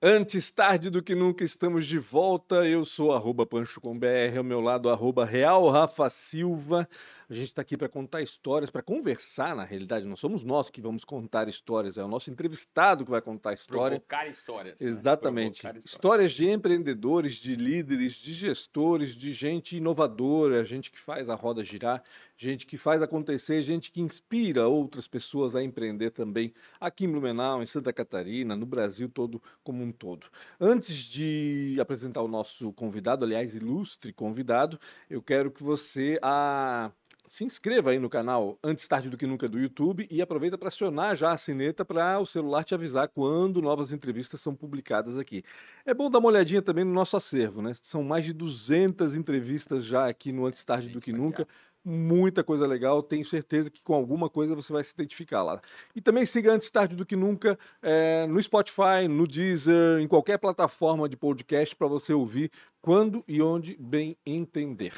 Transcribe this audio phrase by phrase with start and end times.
[0.00, 2.64] Antes tarde do que nunca estamos de volta.
[2.64, 6.88] Eu sou arroba Pancho com BR, ao meu lado arroba Real Rafa Silva.
[7.28, 10.06] A gente está aqui para contar histórias, para conversar, na realidade.
[10.06, 13.98] Não somos nós que vamos contar histórias, é o nosso entrevistado que vai contar história.
[13.98, 14.80] Provocar histórias.
[14.80, 14.88] né?
[14.88, 15.64] Exatamente.
[15.66, 15.74] Né?
[15.84, 21.64] Histórias de empreendedores, de líderes, de gestores, de gente inovadora, gente que faz a roda
[21.64, 22.04] girar,
[22.38, 27.60] gente que faz acontecer, gente que inspira outras pessoas a empreender também aqui em Blumenau,
[27.60, 30.28] em Santa Catarina, no Brasil todo como um todo.
[30.60, 34.78] Antes de apresentar o nosso convidado, aliás, ilustre convidado,
[35.10, 36.92] eu quero que você a
[37.28, 40.68] se inscreva aí no canal Antes Tarde do Que Nunca do YouTube e aproveita para
[40.68, 45.44] acionar já a sineta para o celular te avisar quando novas entrevistas são publicadas aqui.
[45.84, 47.72] É bom dar uma olhadinha também no nosso acervo, né?
[47.74, 51.46] São mais de 200 entrevistas já aqui no Antes Tarde do Que Nunca.
[51.90, 55.58] Muita coisa legal, tenho certeza que com alguma coisa você vai se identificar lá.
[55.96, 60.36] E também siga Antes Tarde do Que Nunca é, no Spotify, no Deezer, em qualquer
[60.36, 62.50] plataforma de podcast para você ouvir
[62.82, 64.92] quando e onde bem entender.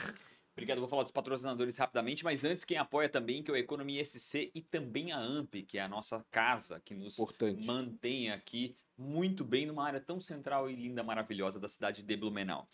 [0.53, 4.05] Obrigado, vou falar dos patrocinadores rapidamente, mas antes quem apoia também, que é o Economia
[4.05, 7.65] SC e também a AMP, que é a nossa casa, que nos Importante.
[7.65, 12.69] mantém aqui muito bem numa área tão central e linda, maravilhosa da cidade de Blumenau.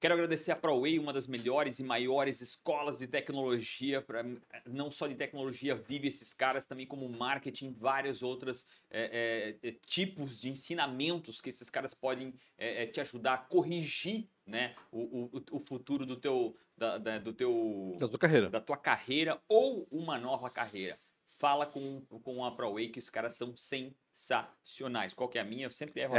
[0.00, 4.22] Quero agradecer a ProWay, uma das melhores e maiores escolas de tecnologia, pra,
[4.66, 10.38] não só de tecnologia vive esses caras, também como marketing, vários outros é, é, tipos
[10.38, 15.58] de ensinamentos que esses caras podem é, te ajudar a corrigir né, o, o, o
[15.58, 20.18] futuro do teu, da, da, do teu, da tua carreira, da tua carreira ou uma
[20.18, 20.98] nova carreira.
[21.36, 25.12] Fala com, com a ProWay que os caras são sensacionais.
[25.12, 25.66] Qual que é a minha?
[25.66, 26.14] Eu sempre erro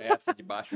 [0.00, 0.74] essa de baixo.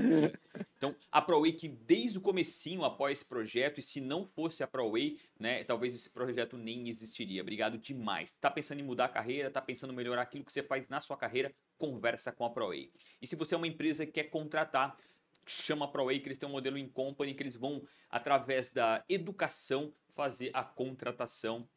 [0.79, 4.67] Então, a ProWay que desde o comecinho apoia esse projeto e se não fosse a
[4.67, 7.43] ProWay, né, talvez esse projeto nem existiria.
[7.43, 8.33] Obrigado demais.
[8.33, 11.01] Tá pensando em mudar a carreira, tá pensando em melhorar aquilo que você faz na
[11.01, 12.93] sua carreira, conversa com a ProWay.
[13.21, 14.97] E se você é uma empresa que quer contratar,
[15.45, 19.05] chama a ProWay que eles têm um modelo em company que eles vão através da
[19.09, 21.69] educação fazer a contratação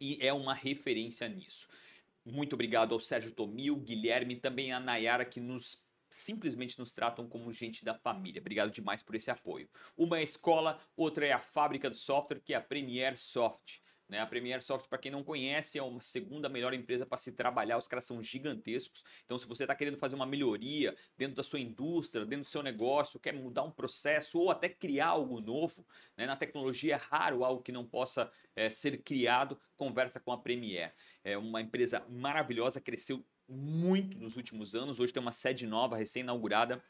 [0.00, 1.68] e é uma referência nisso.
[2.24, 5.85] Muito obrigado ao Sérgio Tomil, Guilherme, também a Nayara que nos
[6.16, 8.40] simplesmente nos tratam como gente da família.
[8.40, 9.68] Obrigado demais por esse apoio.
[9.96, 13.80] Uma é a escola, outra é a fábrica de software, que é a Premier Soft.
[14.08, 14.20] Né?
[14.20, 17.76] A Premier Soft, para quem não conhece, é uma segunda melhor empresa para se trabalhar.
[17.76, 19.04] Os caras são gigantescos.
[19.24, 22.62] Então, se você está querendo fazer uma melhoria dentro da sua indústria, dentro do seu
[22.62, 25.84] negócio, quer mudar um processo ou até criar algo novo,
[26.16, 26.26] né?
[26.26, 30.94] na tecnologia é raro algo que não possa é, ser criado, conversa com a Premier.
[31.24, 34.98] É uma empresa maravilhosa, cresceu muito nos últimos anos.
[34.98, 36.82] Hoje tem uma sede nova, recém-inaugurada.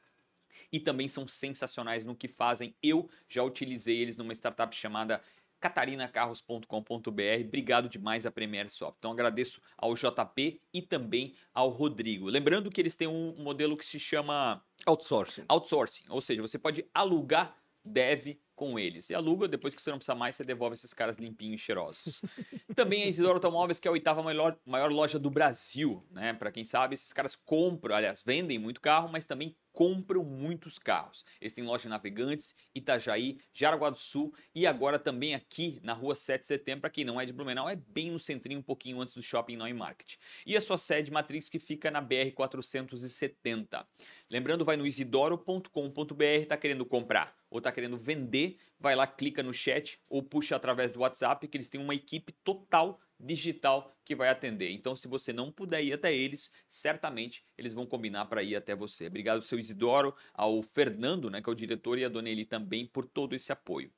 [0.72, 2.74] E também são sensacionais no que fazem.
[2.82, 5.20] Eu já utilizei eles numa startup chamada
[5.60, 7.44] catarinacarros.com.br.
[7.44, 8.96] Obrigado demais a Premier Soft.
[8.98, 12.26] Então agradeço ao JP e também ao Rodrigo.
[12.26, 15.44] Lembrando que eles têm um modelo que se chama outsourcing.
[15.48, 19.10] Outsourcing, ou seja, você pode alugar dev com eles.
[19.10, 22.22] E aluga, depois que você não precisa mais, você devolve esses caras limpinhos e cheirosos.
[22.74, 26.32] Também a Isidoro Automóveis, que é a oitava maior, maior loja do Brasil, né?
[26.32, 31.22] Para quem sabe, esses caras compram, aliás, vendem muito carro, mas também compram muitos carros.
[31.38, 36.14] Eles têm loja em Navegantes, Itajaí, Jaraguá do Sul e agora também aqui na rua
[36.14, 39.02] 7 de setembro, para quem não é de Blumenau, é bem no centrinho, um pouquinho
[39.02, 40.16] antes do Shopping Noi Market.
[40.46, 43.86] E a sua sede matriz que fica na BR 470.
[44.30, 49.52] Lembrando, vai no isidoro.com.br, tá querendo comprar ou tá querendo vender, vai lá, clica no
[49.52, 54.28] chat ou puxa através do WhatsApp, que eles têm uma equipe total digital que vai
[54.28, 54.70] atender.
[54.70, 58.74] Então, se você não puder ir até eles, certamente eles vão combinar para ir até
[58.74, 59.06] você.
[59.06, 62.86] Obrigado, seu Isidoro, ao Fernando, né, que é o diretor, e a Dona Eli também
[62.86, 63.90] por todo esse apoio.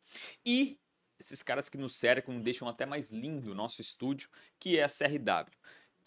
[0.46, 0.78] E
[1.18, 4.88] esses caras que nos cercam deixam até mais lindo o nosso estúdio, que é a
[4.88, 5.58] CRW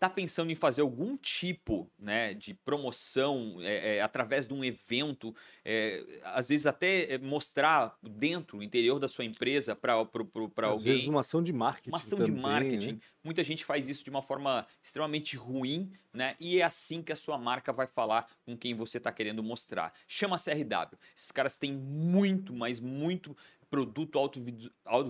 [0.02, 5.34] está pensando em fazer algum tipo né, de promoção é, é, através de um evento,
[5.64, 10.74] é, às vezes até mostrar dentro, o interior da sua empresa para alguém.
[10.74, 11.90] Às vezes uma ação de marketing.
[11.90, 12.94] Uma ação também, de marketing.
[12.94, 13.00] Né?
[13.24, 16.36] Muita gente faz isso de uma forma extremamente ruim, né?
[16.40, 19.94] E é assim que a sua marca vai falar com quem você está querendo mostrar.
[20.08, 20.98] Chama a CRW.
[21.16, 23.38] Esses caras têm muito, mas muito
[23.70, 24.20] produto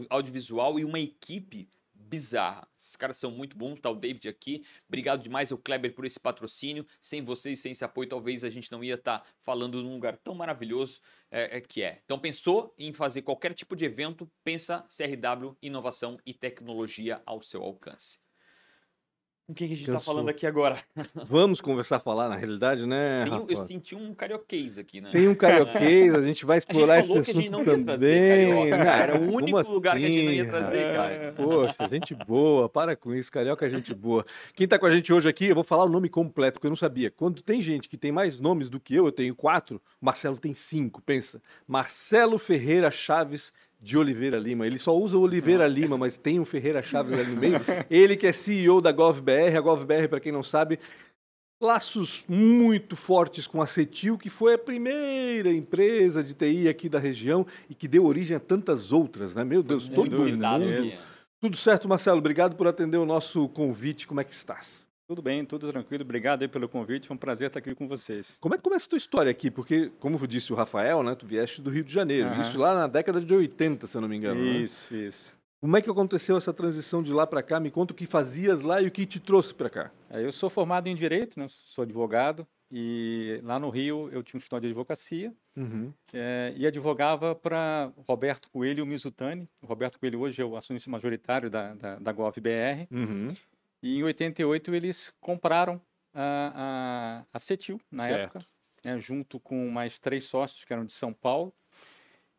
[0.09, 1.69] audiovisual e uma equipe
[2.11, 2.67] bizarra.
[2.77, 4.65] Esses caras são muito bons, tá o David aqui.
[4.85, 6.85] Obrigado demais ao Kleber por esse patrocínio.
[6.99, 10.17] Sem vocês, sem esse apoio, talvez a gente não ia estar tá falando num lugar
[10.17, 10.99] tão maravilhoso
[11.31, 12.01] é, é, que é.
[12.03, 17.63] Então pensou em fazer qualquer tipo de evento, pensa CRW, inovação e tecnologia ao seu
[17.63, 18.19] alcance.
[19.51, 20.13] O que, que a gente tá Cansou.
[20.13, 20.79] falando aqui agora?
[21.27, 25.09] Vamos conversar, falar, na realidade, né, Tem eu senti um carioquês aqui, né?
[25.11, 27.85] Tem um carioquês, a gente vai explorar esse a gente assunto não ia também.
[27.85, 29.03] trazer cara.
[29.03, 31.19] Era o único lugar que a gente não ia assim, trazer, rapaz?
[31.19, 31.33] cara.
[31.33, 34.25] Poxa, gente boa, para com isso, carioca é gente boa.
[34.53, 36.71] Quem tá com a gente hoje aqui, eu vou falar o nome completo, porque eu
[36.71, 37.11] não sabia.
[37.11, 40.53] Quando tem gente que tem mais nomes do que eu, eu tenho quatro, Marcelo tem
[40.53, 41.41] cinco, pensa.
[41.67, 43.51] Marcelo Ferreira Chaves
[43.81, 44.67] de Oliveira Lima.
[44.67, 47.59] Ele só usa o Oliveira Lima, mas tem o Ferreira Chaves ali no meio.
[47.89, 50.79] Ele que é CEO da GovBR, a GovBR, para quem não sabe,
[51.59, 56.99] laços muito fortes com a Cetil, que foi a primeira empresa de TI aqui da
[56.99, 59.43] região e que deu origem a tantas outras, né?
[59.43, 60.27] Meu Deus, todo mundo.
[61.39, 62.19] Tudo certo, Marcelo?
[62.19, 64.05] Obrigado por atender o nosso convite.
[64.05, 64.87] Como é que estás?
[65.11, 66.03] Tudo bem, tudo tranquilo.
[66.05, 67.05] Obrigado aí pelo convite.
[67.05, 68.37] Foi um prazer estar aqui com vocês.
[68.39, 69.51] Como é que começa a tua história aqui?
[69.51, 71.13] Porque, como disse o Rafael, né?
[71.15, 72.29] Tu vieste do Rio de Janeiro.
[72.29, 72.41] Aham.
[72.41, 74.39] Isso lá na década de 80, se eu não me engano.
[74.41, 74.51] né?
[74.59, 75.35] Isso, isso.
[75.59, 77.59] Como é que aconteceu essa transição de lá para cá?
[77.59, 79.91] Me conta o que fazias lá e o que te trouxe para cá.
[80.09, 81.45] É, Eu sou formado em Direito, né?
[81.49, 82.47] sou advogado.
[82.71, 85.91] E lá no Rio eu tinha um escritório de advocacia Uhum.
[86.13, 89.49] é, e advogava para Roberto Coelho Mizutani.
[89.61, 92.87] O Roberto Coelho hoje é o acionista majoritário da, da, da GovBR.
[92.89, 93.27] Uhum.
[93.81, 95.81] E em 88 eles compraram
[96.13, 98.37] a, a, a Cetil, na Certo.
[98.37, 98.45] época,
[98.83, 101.53] né, junto com mais três sócios que eram de São Paulo.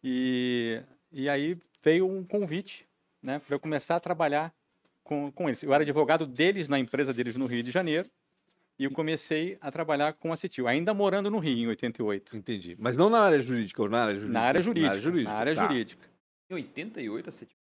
[0.03, 0.81] E,
[1.11, 2.87] e aí veio um convite
[3.23, 4.53] né, para eu começar a trabalhar
[5.03, 5.63] com, com eles.
[5.63, 8.09] Eu era advogado deles na empresa deles no Rio de Janeiro.
[8.79, 12.37] E eu comecei a trabalhar com a Cetil, ainda morando no Rio, em 88.
[12.37, 12.75] Entendi.
[12.81, 14.33] Mas não na área jurídica, ou na área jurídica?
[14.33, 14.87] Na área jurídica.
[14.87, 15.31] Na área jurídica.
[15.33, 15.63] Na área tá.
[15.69, 16.09] jurídica.
[16.51, 17.61] Em 88, você tipo,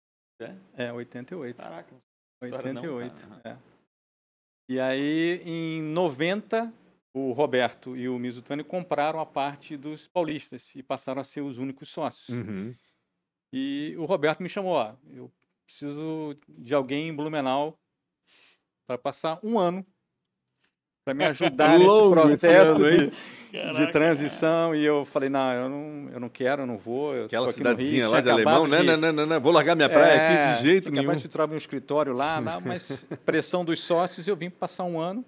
[0.76, 1.56] É, 88.
[1.56, 1.94] caraca.
[2.42, 3.28] Não sei história não, 88.
[3.28, 3.40] cara.
[3.44, 3.72] é.
[4.68, 6.72] E aí, em 90,
[7.12, 11.58] o Roberto e o Mizutani compraram a parte dos paulistas e passaram a ser os
[11.58, 12.28] únicos sócios.
[12.28, 12.74] Uhum.
[13.52, 15.30] E o Roberto me chamou, ó, eu
[15.66, 17.78] preciso de alguém em Blumenau
[18.86, 19.86] para passar um ano
[21.04, 24.74] para me ajudar nesse processo de, de transição.
[24.74, 27.14] E eu falei, não, eu não, eu não quero, eu não vou.
[27.14, 28.64] Eu Aquela aqui no Rio, cidadezinha lá de alemão.
[28.64, 31.02] acabado Não, não, não, não, vou largar minha praia aqui é, de jeito tinha nenhum.
[31.04, 35.00] acabado de titular meu escritório lá, não, mas pressão dos sócios, eu vim passar um
[35.00, 35.24] ano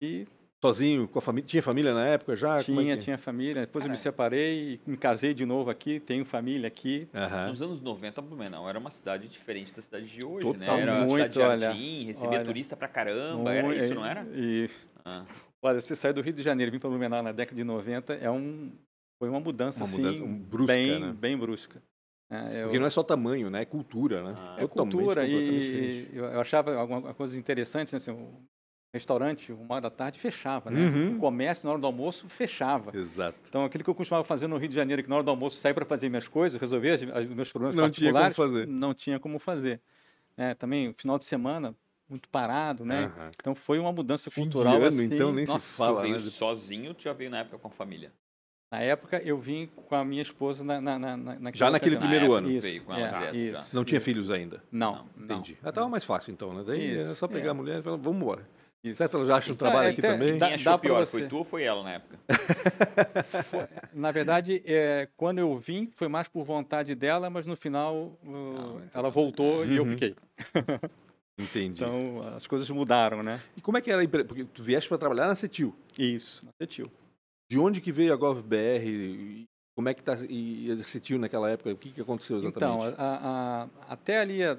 [0.00, 0.26] e
[0.62, 1.46] Sozinho, com a família.
[1.46, 2.56] Tinha família na época já?
[2.56, 3.60] É tinha, que- tinha família.
[3.62, 4.02] Depois eu me Cara.
[4.02, 7.08] separei me casei de novo aqui, tenho família aqui.
[7.14, 7.48] Aham.
[7.48, 10.82] Nos anos 90, Blumenau era uma cidade diferente da cidade de hoje, Total, né?
[10.82, 12.44] Era uma muito, cidade de olha, jardim, recebia olha.
[12.44, 14.26] turista pra caramba, era Muito- isso, não era?
[14.34, 14.68] E,
[15.04, 15.24] Ah.
[15.62, 18.14] olha, você saiu do Rio de Janeiro e vir para Blumenau na década de 90,
[18.14, 18.72] é um,
[19.20, 21.14] foi uma mudança, Uma assim, mudança um brusca, bem, né?
[21.16, 21.80] bem brusca.
[22.30, 23.62] É, eu- Porque não é só tamanho, né?
[23.62, 24.34] É cultura, né?
[24.36, 24.56] Ah.
[24.58, 28.10] é cultura e eu, eu achava algumas coisas interessantes, né, assim,
[28.92, 30.80] restaurante, uma hora da tarde, fechava, né?
[30.88, 31.16] Uhum.
[31.16, 32.96] O comércio, na hora do almoço, fechava.
[32.96, 33.38] Exato.
[33.48, 35.56] Então, aquilo que eu costumava fazer no Rio de Janeiro, que na hora do almoço
[35.60, 38.66] sair para fazer minhas coisas, resolver as- meus problemas Não tinha como particulares, fazer.
[38.66, 39.80] não tinha como fazer.
[40.36, 41.74] É, também, final de semana,
[42.08, 43.04] muito parado, né?
[43.14, 43.30] Aham.
[43.38, 46.14] Então, foi uma mudança Fim cultural, ano, assim, então, nem se nossa, fala, tu veio
[46.14, 46.20] né?
[46.20, 48.12] sozinho, já veio na época com a família.
[48.70, 52.00] Na época, eu vim com a minha esposa na, na, na, na- Já naquele ocasião.
[52.00, 52.50] primeiro época, ano.
[52.50, 53.60] Isso, veio com ela é, direto já.
[53.62, 54.04] isso, Não tinha isso.
[54.04, 54.62] filhos ainda.
[54.70, 55.24] Não, não.
[55.24, 55.58] Entendi.
[55.62, 56.62] Ah, tava mais fácil então, né?
[56.66, 57.50] Daí é Isso, só pegar é.
[57.50, 58.46] a mulher e falar, vamos embora.
[58.84, 58.98] Isso.
[58.98, 59.16] Certo?
[59.16, 60.38] Ela já acha um Então, trabalho é, aqui até- também.
[60.38, 62.18] Quem achou dá pior, foi tu ou foi ela na época?
[63.44, 68.18] Foi- na verdade, é, quando eu vim, foi mais por vontade dela, mas no final
[68.22, 69.22] uh, muito ela bom.
[69.22, 69.90] voltou e eu Uhum.
[69.90, 70.14] fiquei.
[71.38, 71.82] Entendi.
[71.84, 73.40] Então, as coisas mudaram, né?
[73.56, 74.26] E como é que era a empresa?
[74.26, 75.74] Porque tu vieste para trabalhar na Cetil.
[75.96, 76.90] Isso, na Cetil.
[77.50, 78.84] De onde que veio a GovBR?
[78.88, 79.44] E
[79.76, 81.70] como é que tá e a Cetil naquela época?
[81.70, 83.00] O que, que aconteceu Então, exatamente?
[83.00, 84.58] a- a- até ali a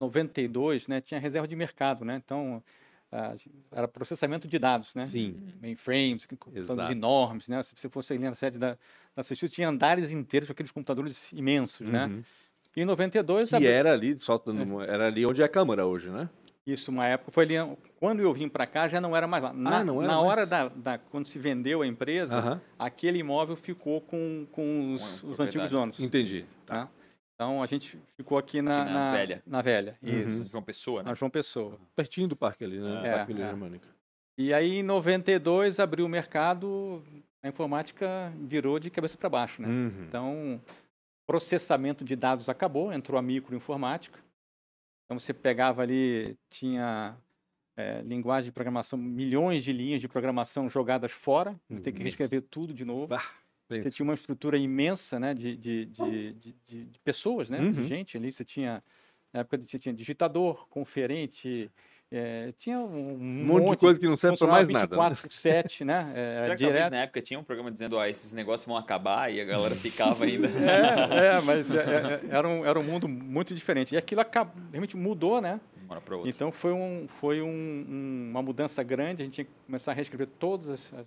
[0.00, 2.20] 92, né, tinha reserva de mercado, né?
[2.24, 2.62] Então,
[3.72, 5.04] era processamento de dados, né?
[5.04, 5.36] Sim.
[5.60, 6.26] Mainframes,
[6.86, 7.62] de enormes, né?
[7.62, 8.76] Se você fosse ali na sede da,
[9.14, 12.06] da Cetil, tinha andares inteiros com aqueles computadores imensos, né?
[12.06, 12.22] Uhum.
[12.76, 14.42] E em 92, Que abri- era ali, só,
[14.86, 16.28] era ali onde é a Câmara hoje, né?
[16.66, 17.54] Isso, uma época, foi ali,
[18.00, 19.52] quando eu vim para cá, já não era mais lá.
[19.52, 20.48] Na, Ah, não era na hora mais.
[20.50, 25.38] da, da- quando se vendeu a empresa, aquele imóvel ficou com, com os, a os
[25.40, 25.98] antigos donos.
[26.00, 26.44] Entendi.
[26.66, 26.88] tá?
[27.36, 29.42] Então, a gente ficou aqui na, Aqui na Velha.
[29.46, 30.40] Na velha, Uhum.
[30.42, 30.50] isso.
[30.50, 31.10] João Pessoa, né?
[31.10, 31.78] Na João Pessoa.
[31.94, 33.02] Pertinho do parque ali, né?
[33.06, 33.36] É, parque é.
[33.36, 33.86] Germânica.
[34.38, 37.02] E aí, em 92, abriu o mercado,
[37.42, 39.68] a informática virou de cabeça para baixo, né?
[39.68, 40.04] Uhum.
[40.08, 40.60] Então,
[41.28, 44.18] processamento de dados acabou, entrou a microinformática.
[45.04, 47.16] Então, você pegava ali, tinha
[47.78, 52.04] eh, linguagem de programação, milhões de linhas de programação jogadas fora, você tem que Uhum.
[52.04, 53.08] reescrever tudo de novo.
[53.08, 53.22] Bah,
[53.68, 57.80] Você tinha uma estrutura imensa né, de, de, de, de, de- de pessoas, né, de
[57.80, 57.82] Uhum.
[57.82, 58.30] gente ali.
[58.30, 58.82] Você tinha,
[59.32, 61.68] na época, você tinha digitador, conferente,
[62.12, 64.96] eh, tinha um, um monte, de coisa que não serve para mais nada.
[64.96, 65.02] né?
[65.08, 66.12] 24 por 7, né?
[66.14, 66.90] Será que talvez direto.
[66.92, 70.22] na época tinha um programa dizendo, ó, esses negócios vão acabar e a galera ficava
[70.26, 70.46] ainda.
[70.48, 73.94] É, é, mas é, é, era, um, era um mundo muito diferente.
[73.94, 74.22] E aquilo
[74.70, 75.60] realmente mudou, né?
[76.28, 79.94] Então foi, um, foi um, um, uma mudança grande, a gente tinha que começar a
[79.94, 81.06] reescrever todas as, as.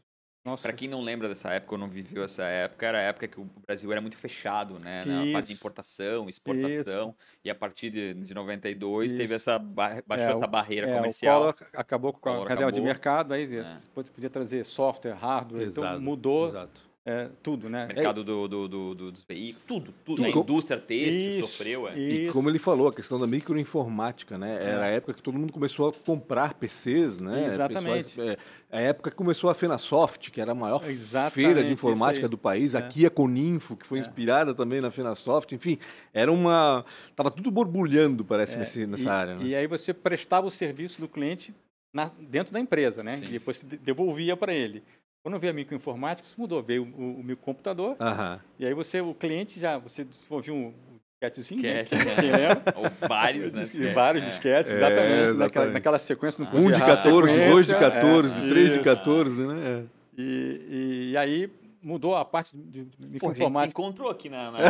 [0.58, 3.40] Para quem não lembra dessa época ou não viveu essa época, era a época que
[3.40, 5.04] o Brasil era muito fechado, né?
[5.06, 5.62] Na parte de Isso.
[5.62, 7.16] importação, exportação.
[7.44, 9.34] E a partir de, de 92 teve Isso.
[9.36, 11.50] essa, ba- baixou É, essa barreira É, comercial.
[11.50, 13.66] O Collor acabou com a reserva de mercado, aí É.
[13.94, 16.89] podia trazer software, hardware, então Exato, mudou exato.
[17.10, 17.88] É, tudo, né?
[17.88, 20.24] mercado do, do, do- do- dos veículos, tudo, tudo.
[20.24, 20.40] A Tudo.
[20.42, 21.88] indústria têxtil sofreu.
[21.88, 21.98] É.
[21.98, 22.34] E isso.
[22.34, 24.60] como ele falou, a questão da microinformática, né?
[24.62, 27.46] Era a época que todo mundo começou a comprar PCs, né?
[27.48, 28.16] Exatamente.
[28.16, 28.38] Pessoas-
[28.72, 32.28] é, a época que começou a Fenasoft, que era a maior Exatamente, feira de informática
[32.30, 32.76] do país.
[32.76, 32.78] É.
[32.78, 35.54] Aqui a Coninfo, que foi inspirada também na Fenasoft.
[35.56, 35.78] Enfim,
[36.14, 36.86] era uma...
[37.16, 39.44] Tava tudo borbulhando, parece, nesse- nessa É, e, área, né?
[39.46, 41.54] E aí você prestava o serviço do cliente
[41.94, 43.16] na- dentto da empresa, né?
[43.16, 43.30] Sim.
[43.30, 44.84] E depois devolvia para ele.
[45.30, 46.64] Quando veio a microinformática, isso mudou.
[46.64, 48.40] Veio o, o microcomputador, Aham.
[48.58, 50.74] e aí você, o cliente já, você desenvolvia um
[51.22, 51.84] disquetezinho, né?
[51.84, 52.16] Disquete, né?
[52.16, 52.62] Quem lembra?
[52.76, 53.64] Ou vários, né?
[53.94, 54.28] Vários É.
[54.28, 55.12] disquetes, É, exatamente.
[55.12, 55.74] Naquela, exatamente.
[55.74, 56.52] naquela sequência, não Ah.
[56.52, 58.02] podia Um de errar a 14, dois de sequência.
[58.02, 58.84] 14, É, três de isso.
[58.84, 59.56] 14, né?
[59.62, 59.84] É.
[60.18, 61.48] E, e, e aí
[61.80, 63.80] mudou a parte de, de Pô, a gente se microinformática.
[63.82, 64.50] encontrou aqui na...
[64.52, 64.60] na...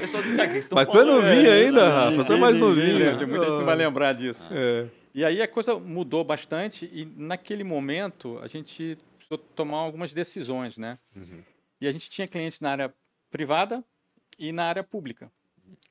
[0.00, 0.28] Pessoal do
[0.76, 1.50] Mas tu é novinho né?
[1.50, 2.24] ainda, Rafa.
[2.24, 2.98] Tu é mais novinho.
[2.98, 4.48] lembra, Tem muita gente que não vai lembrar disso.
[4.52, 4.86] É.
[5.14, 10.78] E aí a coisa mudou bastante e naquele momento a gente precisou tomar algumas decisões,
[10.78, 10.98] né?
[11.16, 11.42] Uhum.
[11.80, 12.94] E a gente tinha clientes na área
[13.30, 13.84] privada
[14.38, 15.30] e na área pública.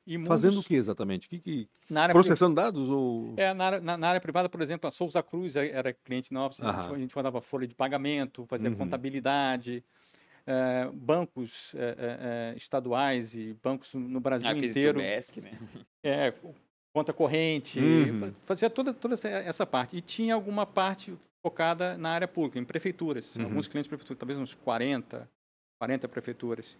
[0.05, 1.27] E Fazendo o que exatamente?
[1.27, 1.69] Que, que...
[1.89, 3.33] Na área, pri- Processando dados ou...
[3.37, 6.33] é, na, área, na- na área privada, por exemplo, a Souza Cruz era, era cliente
[6.33, 8.75] nosso, a gente, a gente rodava folha de pagamento, fazia Uhum.
[8.77, 9.83] contabilidade,
[10.47, 14.97] eh, bancos eh, eh, estaduais e bancos no Brasil Ah, inteiro.
[14.97, 15.59] o BESC, né?
[16.01, 16.33] É,
[16.97, 18.19] conta corrente, Uhum.
[18.19, 19.29] fa- fazia toda, toda essa,
[19.67, 19.95] parte.
[19.95, 23.35] E tinha alguma parte focada na área pública, em prefeituras.
[23.35, 23.43] Uhum.
[23.43, 25.29] Alguns clientes de prefeitura, talvez uns 40,
[25.79, 26.75] 40 prefeituras.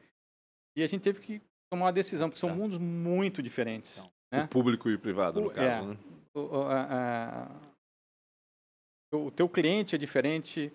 [0.75, 1.39] E a gente teve que
[1.71, 2.55] tomar uma decisão, porque são Tá.
[2.55, 3.97] mundos muito diferentes.
[3.97, 4.11] Então.
[4.29, 4.43] né?
[4.43, 5.87] O público e privado, no O- caso, é.
[5.93, 5.97] né?
[6.35, 7.51] O, o- a-
[9.13, 10.69] a- o teu cliente é diferente,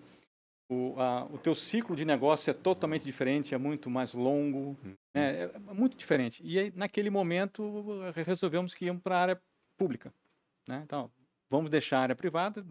[0.71, 4.95] o, a- o teu ciclo de negócio é totalmente diferente, é muito mais longo, Uhum.
[5.13, 5.43] Né?
[5.43, 6.41] é é muito diferente.
[6.45, 9.41] E aí, naquele momento, re- resolvemos que íamos para a área
[9.77, 10.13] pública.
[10.67, 10.81] Né?
[10.85, 11.11] Então,
[11.49, 12.65] vamos deixar a área privada,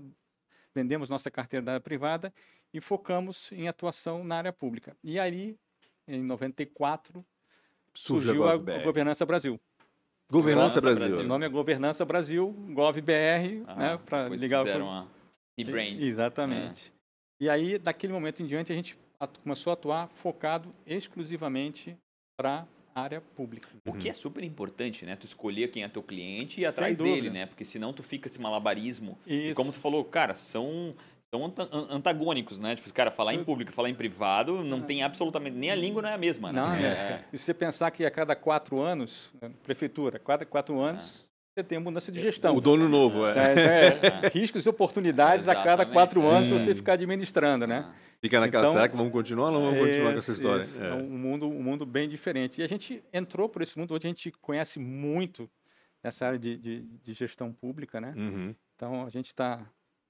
[0.75, 2.33] vendemos nossa carteira da área privada
[2.73, 4.97] e focamos em atuação na área pública.
[5.05, 5.57] E aí,
[6.09, 7.25] em 94,
[7.95, 8.83] Surge surgiu a, GovBR.
[8.85, 9.61] Governança Brasil.
[10.31, 11.09] Governança Governança Brasil.
[11.09, 11.25] Brasil.
[11.25, 15.09] O nome é Governança Brasil, GovBR, Ah, né, para ligar fizeram pro- uma
[15.59, 16.01] rebrand.
[16.03, 16.93] Exatamente.
[17.39, 18.97] E aí, daquele momento em diante, a gente
[19.43, 21.97] começou a atuar focado exclusivamente
[22.43, 23.69] para a área pública.
[23.87, 25.15] O que é super importante, né?
[25.17, 27.15] Tu escolher quem é teu cliente e ir atrás dúvida.
[27.17, 27.47] dele, né?
[27.47, 29.17] Porque senão tu fica esse malabarismo.
[29.27, 29.55] E Isso.
[29.55, 30.93] como tu falou, cara, são,
[31.33, 32.75] são anta- an- antagônicos, né?
[32.75, 35.57] Tipo, cara, falar em público e falar em privado não tem absolutamente...
[35.57, 36.61] Nem a língua não é a mesma, né?
[36.61, 37.25] Não, É, é.
[37.33, 41.63] E se você pensar que a cada quatro anos, né, prefeitura, cada quatro anos, você
[41.65, 42.55] tem mudança de gestão.
[42.57, 43.33] O dono novo, é.
[43.33, 46.59] É, é, riscos e oportunidades a cada quatro anos Sim.
[46.59, 47.87] você ficar administrando, né?
[47.89, 50.61] Ah, Fica naquela, Então- será que vamos continuar ou não vamos continuar com essa história?
[50.63, 50.81] isso.
[50.81, 50.91] É.
[50.91, 52.61] É um mundo, um mundo bem diferente.
[52.61, 55.51] E a gente entrou por esse mundo, hoje a gente conhece muito
[56.05, 58.15] essa área de, de, de gestão pública, né?
[58.17, 58.55] Uhum.
[58.77, 59.61] Então a gente está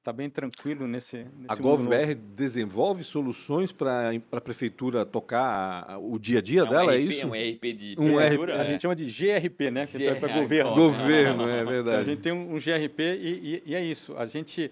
[0.02, 1.54] tá bem tranquilo nesse, nesse A.
[1.54, 6.98] GovBR desenvolve soluções para a prefeitura tocar a- o dia a dia um dela, é
[6.98, 7.26] RP, isso?
[7.26, 8.70] Um RP de Um A é.
[8.70, 9.86] gente chama de GRP, né?
[9.86, 10.74] Que é para governo.
[10.74, 12.04] Governo, é Então, a verdade.
[12.10, 14.14] gente tem um, um GRP e, e- e é isso.
[14.16, 14.70] A gente,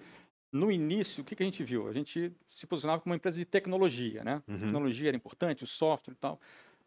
[0.52, 1.88] no início, o que, que a gente viu?
[1.88, 4.42] A gente se posicionava como uma empresa de tecnologia, né?
[4.49, 4.59] Uhum.
[4.59, 6.40] Tecnologia era importante, o software e tal.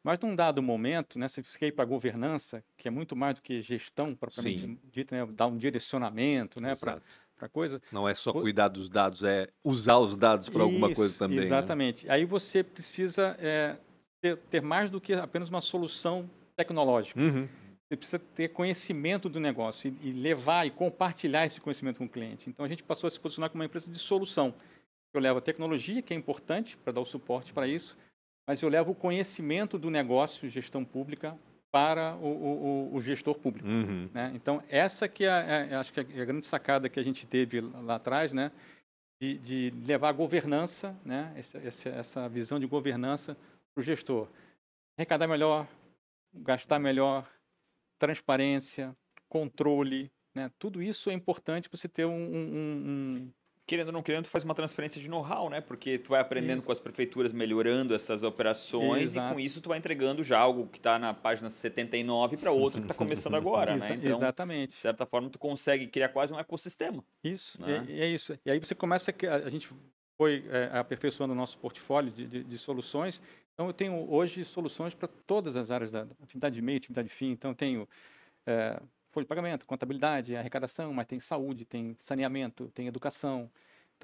[0.03, 3.62] Mas num dado momento, né, fica aí para governança, que é muito mais do que
[3.62, 4.77] gestão propriamente Sim.
[4.91, 7.01] dita, né, dar um direcionamento, né, para
[7.43, 7.82] para coisa.
[7.91, 11.39] Não é só cuidar dos dados, é usar os dados para alguma coisa também.
[11.39, 11.46] né?
[11.46, 12.10] Exatamente.
[12.10, 13.75] Aí você precisa é,
[14.22, 17.20] ter, ter mais do que apenas uma solução tecnológica.
[17.20, 17.48] Uhum.
[17.90, 22.10] Você precisa ter conhecimento do negócio e, e levar e compartilhar esse conhecimento com o
[22.10, 22.50] cliente.
[22.50, 24.54] Então a gente passou a se posicionar como uma empresa de solução.
[25.13, 27.96] Eu levo a tecnologia, que é importante para dar o suporte para isso,
[28.48, 31.38] mas eu levo o conhecimento do negócio, gestão pública,
[31.72, 33.68] para o, o- o- gestor público.
[33.68, 34.08] Uhum.
[34.13, 34.32] né?
[34.36, 37.62] Então, essa que é, é- acho que é a grande sacada que a gente teve
[37.62, 38.52] lá atrás, né?
[39.20, 41.32] de, de levar a governança, né?
[41.36, 43.36] essa, essa, essa visão de governança
[43.74, 44.28] para o gestor.
[44.98, 45.66] Arrecadar melhor,
[46.34, 47.28] gastar melhor,
[48.07, 48.95] transparência,
[49.29, 50.51] controle, né?
[50.60, 52.53] tudo isso é importante para você ter um, um-
[53.27, 53.31] um-
[53.65, 55.62] Querendo ou não querendo, tu faz uma transferência de know-how, né?
[55.62, 56.65] Porque tu vai aprendendo Isso.
[56.67, 59.33] com as prefeituras, melhorando essas operações e Exato.
[59.33, 62.86] com isso tu vai entregando já algo que está na página 79 para outro que
[62.88, 63.88] está começando agora, né?
[63.95, 64.74] Então, de exatamente.
[64.74, 67.05] certa forma, tu consegue criar quase um ecossistema.
[67.24, 67.86] Isso, né?
[67.88, 68.38] é, é isso.
[68.45, 69.69] E aí você começa a, a gente
[70.17, 73.22] foi é, aperfeiçoando o nosso portfólio de, de- de soluções.
[73.53, 77.07] Então eu tenho hoje soluções para todas as áreas da da atividade de meio, atividade
[77.07, 77.31] de fim.
[77.31, 77.88] Então eu tenho
[78.45, 78.81] é,
[79.12, 83.50] folha de pagamento, contabilidade, arrecadação, mas tem saúde, tem saneamento, tem educação.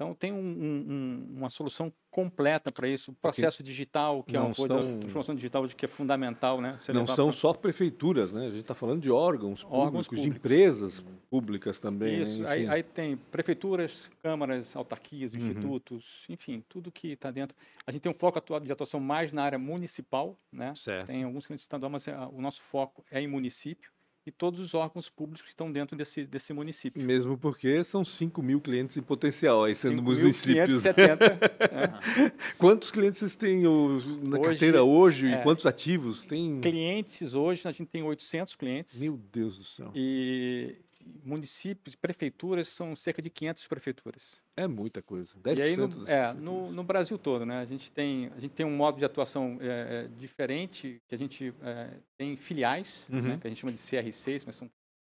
[0.00, 3.10] Então tem um- um- um- uma solução completa para isso.
[3.10, 6.74] O processo digital, que é uma coisa, são- transformação digital de que é fundamental, né?
[6.78, 8.46] Você Não são pra- só prefeituras, né?
[8.46, 10.36] A gente está falando de órgãos, Órgãos públicos, de públicos.
[10.38, 12.16] empresas públicas também.
[12.16, 12.22] né?
[12.22, 12.72] Isso, aí, Enfim.
[12.72, 15.38] aí tem prefeituras, câmaras, autarquias, Uhum.
[15.38, 17.54] institutos, enfim, tudo que está dentro.
[17.86, 20.72] A gente tem um foco de atuação mais na área municipal, né?
[20.74, 21.08] Certo.
[21.08, 23.90] Tem alguns clientes estaduais, mas é, o nosso foco é em município
[24.26, 27.02] e todos os órgãos públicos que estão dentro desse, desse município.
[27.02, 30.84] Mesmo porque são 5 mil clientes em potencial aí sendo 5.570, municípios.
[30.84, 32.32] né?
[32.58, 35.42] Quantos clientes vocês têm na Hoje, carteira hoje e é.
[35.42, 36.22] quantos ativos?
[36.22, 36.60] Tem.
[36.60, 39.00] clientes hoje, a gente tem 800 clientes.
[39.00, 39.90] Meu Deus do céu.
[39.94, 40.76] E
[41.24, 44.42] municípios, prefeituras, são cerca de 500 prefeituras.
[44.56, 45.34] É muita coisa.
[45.40, 47.58] 10% E aí, no, é, no, no Brasil todo, né?
[47.60, 51.18] A gente tem, a gente tem um modo de atuação é, é, diferente, que a
[51.18, 53.38] gente é, tem filiais, né, Uhum.
[53.38, 54.70] que a gente chama de CR6, mas são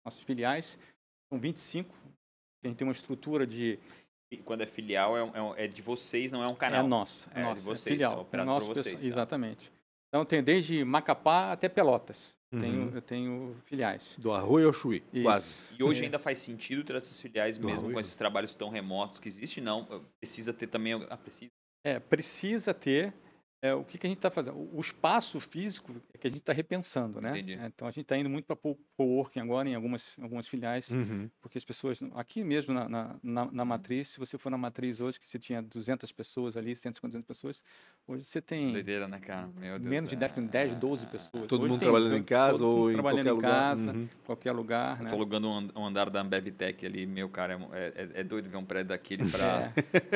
[0.04, 0.78] nossas filiais.
[1.32, 1.94] São 25.
[2.64, 3.78] A gente tem uma estrutura de...
[4.30, 5.20] E Quando é filial, é,
[5.58, 6.84] é é de vocês, não é um É canal.
[6.84, 8.12] a nossa, É, é, de nossa, vocês, é filial.
[8.18, 9.08] é operado nosso por pessoal- vocês, tá.
[9.08, 9.72] Exatamente.
[10.12, 12.34] Então, tem desde Macapá até Pelotas.
[12.50, 12.90] Tenho, Uhum.
[12.94, 14.14] eu tenho filiais.
[14.18, 15.22] Do arroio ao chuí, Isso.
[15.22, 15.74] quase.
[15.78, 16.04] E hoje É.
[16.04, 17.94] ainda faz sentido ter essas filiais, Do mesmo arroio.
[17.94, 19.64] com esses trabalhos tão remotos que existem?
[19.64, 20.92] Não, precisa ter também.
[21.08, 21.50] Ah, precisa.
[21.82, 23.14] É, precisa ter.
[23.62, 24.56] É, o que, que a gente está fazendo?
[24.56, 27.30] O, o espaço físico é que a gente está repensando, né?
[27.30, 27.54] Entendi.
[27.54, 28.56] É, Então a gente está indo muito para
[28.96, 31.30] coworking agora em algumas, algumas filiais, Uhum.
[31.40, 35.00] porque as pessoas, aqui mesmo na, na, na- na matriz, se você for na matriz
[35.00, 37.62] hoje, que você tinha 200 pessoas ali, 150 pessoas,
[38.06, 39.48] hoje você tem Doideira, né, cara?
[39.56, 39.88] Meu Deus.
[39.90, 41.46] menos de 10, tem 10, 12 pessoas.
[41.46, 43.50] Todo Hoje mundo tem trabalhando em casa ou em trabalhando qualquer em lugar.
[43.52, 44.08] casa, Uhum.
[44.24, 45.08] qualquer lugar, né?
[45.10, 48.56] tô alugando um an- andar da Ambevtech ali, meu, cara, é, é- é doido ver
[48.56, 49.72] um prédio daquele para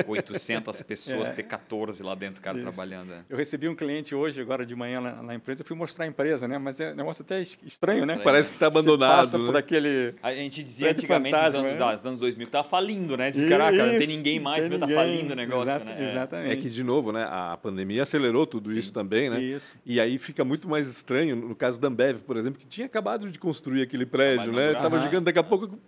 [0.09, 1.33] 800 pessoas, É.
[1.33, 2.67] ter 14 lá dentro, cara, Isso.
[2.67, 3.25] trabalhando.
[3.37, 3.37] É.
[3.37, 6.09] Eu recebi um cliente hoje, agora de manhã na, na empresa, eu fui mostrar a
[6.09, 6.57] empresa, né?
[6.59, 8.19] Mas é um negócio até es- estranho, né?
[8.25, 9.17] Parece que está Você abandonado.
[9.19, 9.59] passa por né?
[9.59, 10.15] aquele...
[10.23, 11.95] A gente dizia antigamente, nos anos, né?
[11.95, 13.31] dos anos 2000, que tava falindo, né?
[13.31, 15.05] De, caraca, não tem Isso, ninguém mais, tem meu, tá ninguém.
[15.05, 15.97] falindo o negócio, Exata- né?
[15.99, 16.11] É.
[16.13, 16.53] Exatamente.
[16.53, 18.79] É que, de novo, né, a pandemia acelerou tudo Sim.
[18.79, 19.41] isso também, né?
[19.41, 19.67] Isso.
[19.85, 23.31] E aí fica muito mais estranho, no caso da Ambev, por exemplo, que tinha acabado
[23.31, 24.63] de construir aquele prédio, né?
[24.71, 24.83] inaugurar.
[24.83, 25.05] Tava Aham.
[25.05, 25.79] gigante, daqui a pouco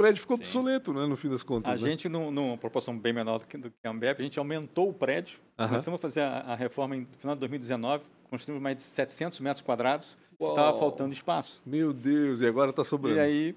[0.00, 0.42] prédio ficou Sim.
[0.42, 1.06] obsoleto, né?
[1.06, 1.72] No fim das contas.
[1.72, 1.90] A né?
[1.90, 4.88] gente, num- numa proporção bem menor do que, do que a Ambev, a gente aumentou
[4.88, 5.38] o prédio.
[5.58, 5.68] Aham.
[5.68, 9.60] Começamos a fazer a, a reforma no final de 2019, construímos mais de 700 metros
[9.62, 11.60] quadrados, estava faltando espaço.
[11.66, 13.18] Meu Deus, e agora tá sobrando.
[13.18, 13.56] E aí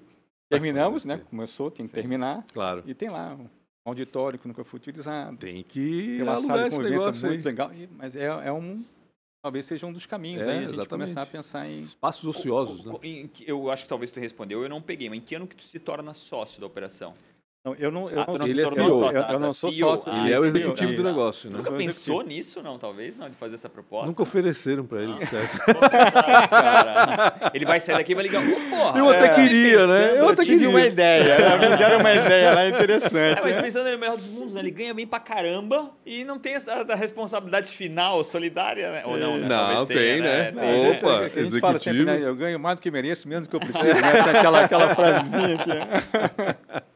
[0.50, 1.22] terminamos, fazer né?
[1.30, 2.00] Começou, tem que Sim.
[2.00, 2.44] terminar.
[2.52, 2.82] Claro.
[2.86, 3.48] E tem lá um
[3.86, 5.36] auditório que nunca foi utilizado.
[5.38, 7.38] Tem que Tem uma sala de convivência muito aí.
[7.42, 7.70] legal.
[7.96, 8.84] Mas é, é um.
[9.44, 10.88] Talvez seja um dos caminhos É, aí, a gente exatamente.
[10.88, 11.80] começar a pensar em.
[11.80, 12.98] Espaços ociosos, Co- né?
[13.02, 15.46] em que- Eu acho que talvez tu respondeu, eu não peguei, mas em que ano
[15.46, 17.12] que tu se torna sócio da operação?
[17.64, 19.72] Não, eu não, eu Ah, não, não se eu, tornou eu- eu- eu não sou
[19.72, 19.88] CEO.
[19.96, 20.12] sócio.
[20.12, 21.02] Ah, Ele é o CEO, executivo do isso.
[21.02, 21.56] negócio, né?
[21.56, 22.36] Nunca sou pensou executivo.
[22.36, 24.06] nisso, não, talvez, não, de fazer essa proposta?
[24.06, 25.26] Nunca ofereceram pra ele, Ah.
[25.26, 25.56] certo?
[27.54, 28.98] Ele vai sair daqui e vai ligar, ô, porra!
[28.98, 30.14] Eu até é, queria, né?
[30.18, 30.68] Eu até tive queria.
[30.68, 31.68] uma ideia, né?
[31.70, 33.38] me deram uma ideia lá interessante.
[33.38, 33.62] É, mas né?
[33.62, 34.60] pensando no melhor dos mundos, né?
[34.60, 39.02] Ele ganha bem pra caramba e não tem essa a responsabilidade final, solidária, né?
[39.06, 39.48] Ou não, né?
[39.48, 40.50] Não, tem, tenha, né?
[40.52, 42.04] Não, Opa, é a gente fala sempre, executivo.
[42.04, 42.20] né?
[42.28, 44.22] Eu ganho mais do que mereço, menos do que eu preciso, né?
[44.22, 46.84] Tem aquela, aquela frasezinha aqui.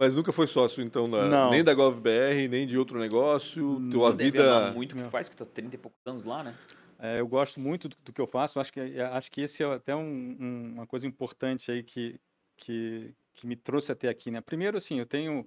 [0.00, 1.50] Mas nunca foi sócio, então, da- Não.
[1.50, 3.74] nem da GovBR, nem de outro negócio.
[3.74, 4.72] Tua Não amar vida.
[4.72, 6.54] muito que tu faz, que tu tá 30 e poucos anos lá, né?
[6.98, 8.58] É, eu gosto muito do, do que eu faço.
[8.58, 12.18] Acho que, é, acho que esse é até um- um- uma coisa importante aí que,
[12.56, 14.40] que, que me trouxe até aqui, né?
[14.40, 15.46] Primeiro, assim, eu tenho...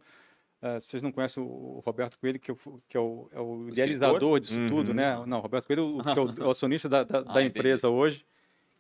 [0.62, 4.40] eh, vocês não conhecem o Roberto Coelho, que, eu que é o, é o idealizador
[4.40, 4.68] disso Uhum.
[4.70, 5.16] tudo, né?
[5.26, 7.48] Não, o Roberto Coelho, que é o, é o acionista da, da, da Ah, entendi.
[7.60, 8.24] empresa hoje,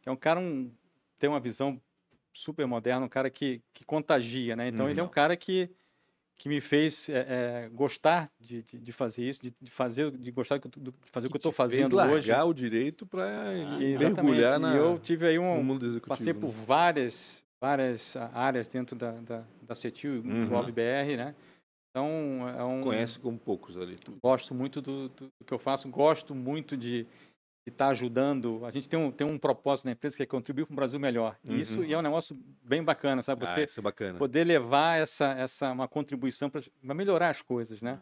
[0.02, 0.72] que é um cara, um,
[1.20, 1.82] tem uma visão
[2.34, 4.68] super moderna, um cara que, que contagia, né?
[4.68, 5.70] Então, ele é um cara que,
[6.36, 10.32] que me fez eh, eh, gostar de, de, de fazer isso, de, de fazer, de
[10.32, 12.30] gostar do- do- de fazer o que eu estou fazendo hoje.
[12.30, 14.00] largar o direito para Exatamente.
[14.16, 16.10] mergulhar na, E eu tive aí um, no mundo executivo.
[16.18, 16.64] passei por né?
[16.66, 20.46] várias, várias ah, áreas dentro da, da, da CETIL, Uhum.
[20.48, 21.36] do OBR, né?
[21.96, 22.82] Então, é um...
[22.82, 23.96] Conhece como poucos ali.
[23.98, 24.18] tu.
[24.24, 27.06] Gosto muito do, do que eu faço, gosto muito de
[27.70, 28.66] estar ajudando.
[28.66, 31.00] A gente tem um, tem um propósito na empresa que é contribuir para um Brasil
[31.00, 31.38] melhor.
[31.44, 31.86] E isso Uhum.
[31.86, 33.46] e é um negócio bem bacana, sabe?
[33.46, 34.18] Ah, Você isso é bacana.
[34.20, 36.62] poder levar essa, essa uma contribuição para
[36.94, 38.00] melhorar as coisas, né?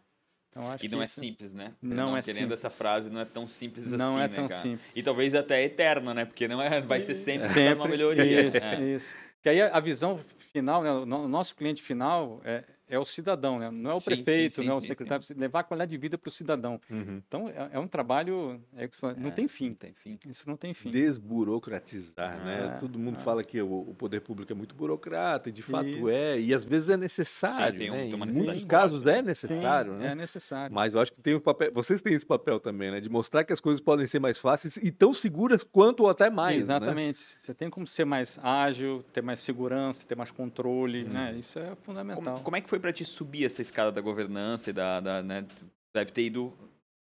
[0.50, 1.74] Então, acho E que não é isso- simples, né?
[1.82, 2.78] Não é Querendo essa simples.
[2.78, 4.62] frase, não é tão simples Não assim, é né, tão cara?
[4.62, 4.98] simples.
[4.98, 6.26] E talvez até eterno, né?
[6.26, 8.42] Porque não é, vai ser sempre, sempre uma melhoria.
[8.48, 8.82] Isso, É.
[8.84, 9.16] isso.
[9.42, 13.72] Que aí a visão final, né, o nosso cliente final é, é o cidadão, né?
[13.72, 15.90] Não é o Sim, sim, prefeito, sim, não é o sim, secretário, levar a qualidade
[15.92, 16.80] de vida para o cidadão.
[16.90, 17.22] Uhum.
[17.28, 19.70] Então, é, é um trabalho, é, não É, tem fim.
[19.70, 20.20] Não tem fim.
[20.28, 20.92] Isso não tem fim.
[20.92, 22.74] Desburocratizar, né?
[22.76, 23.24] É, Todo mundo é.
[23.24, 26.10] fala que o, o poder público é muito burocrata, e de fato Isso.
[26.10, 28.04] é, e às vezes é necessário, tem um- né?
[28.06, 29.12] tem uma Em necessidade muitos casos né?
[29.12, 30.08] é Sim, Sim, necessário, né?
[30.12, 30.76] É necessário.
[30.76, 33.00] Mas eu acho que tem o papel, vocês têm esse papel também, né?
[33.00, 36.30] De mostrar que as coisas podem ser mais fáceis e tão seguras quanto ou até
[36.30, 36.62] mais, né?
[36.64, 37.20] Exatamente.
[37.42, 41.36] Você tem como ser mais ágil, ter mais segurança, ter mais controle, né?
[41.38, 42.24] Isso é fundamental.
[42.34, 45.22] Como, como é que foi para te subir essa escada da governança e da, da
[45.22, 45.46] né,
[45.94, 46.54] deve ter ido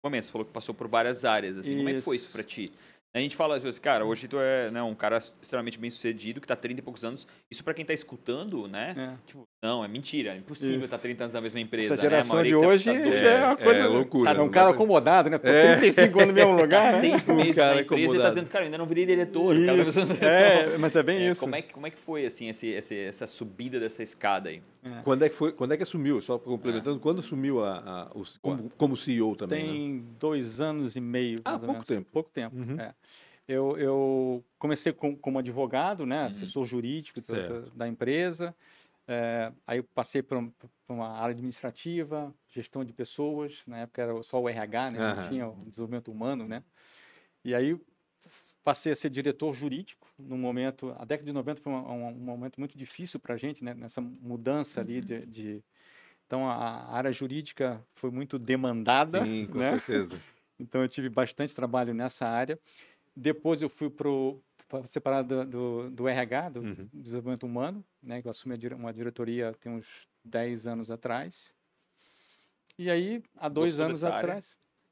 [0.03, 2.33] momento, você falou que passou por várias áreas, assim, como é que foi isso Isso.
[2.33, 2.73] pra ti?
[3.13, 6.47] A gente fala, vezes, cara, hoje tu é né, um cara extremamente bem sucedido, que
[6.47, 7.27] tá 30 e poucos anos.
[7.51, 8.95] Isso pra quem tá escutando, né?
[8.97, 9.27] É.
[9.27, 10.85] Tipo, não, é mentira, é impossível Isso.
[10.87, 11.93] estar 30 anos na mesma empresa.
[11.93, 12.41] Essa geração né?
[12.43, 13.81] A de tá- hoje, tá isso é uma É, coisa.
[13.81, 15.37] é loucura, Tá, não um cara acomodado, né?
[15.37, 15.77] Pô, É.
[15.77, 16.93] 35 anos no mesmo lugar.
[16.95, 17.01] né?
[17.01, 19.55] Seis Um meses cara na empresa e tá dizendo, cara, eu ainda não virei diretor.
[19.55, 19.93] cara tá Isso.
[20.01, 21.41] pensando- É, mas é bem É, isso.
[21.41, 24.63] Como é, que, como é que foi, assim, esse, esse- essa subida dessa escada aí?
[25.05, 25.53] Quando é que foi?
[25.53, 26.23] Quando é que assumiu?
[26.23, 29.63] Só complementando, quando assumiu a, a- o- como, como CEO também?
[29.63, 29.73] né?
[29.73, 31.43] Tem dois anos e meio.
[31.45, 31.87] Ah, mais ou pouco menos.
[31.89, 32.09] tempo.
[32.11, 32.57] Pouco tempo.
[32.57, 32.81] Uhum.
[32.81, 32.95] é.
[33.47, 37.53] Eu, eu comecei com, como advogado, né, assessor jurídico da- Certo.
[37.63, 38.55] da, da empresa.
[39.13, 40.39] É, aí eu passei para
[40.89, 43.67] uma área administrativa, gestão de pessoas.
[43.67, 45.19] Na época era só o RH, né, não Aham.
[45.19, 46.63] tinha o desenvolvimento humano, né.
[47.45, 47.81] E aí
[48.65, 50.91] passei a ser diretor jurídico no momento.
[50.99, 53.75] A década de 90 foi um, um- um momento muito difícil para a gente, né,
[53.75, 55.65] nessa mudança ali de, de-
[56.27, 59.77] então a, área jurídica foi muito demandada, Sim, com né?
[59.79, 60.25] certeza.
[60.61, 62.59] Então eu tive bastante trabalho nessa área.
[63.17, 64.09] Depois eu fui para
[64.87, 66.89] separar do, do, do RH, do Uhum.
[66.93, 68.21] desenvolvimento humano, né?
[68.23, 71.55] Que eu assumi uma diretoria tem uns 10 anos atrás.
[72.79, 74.43] E aí, há dois Gostou anos área?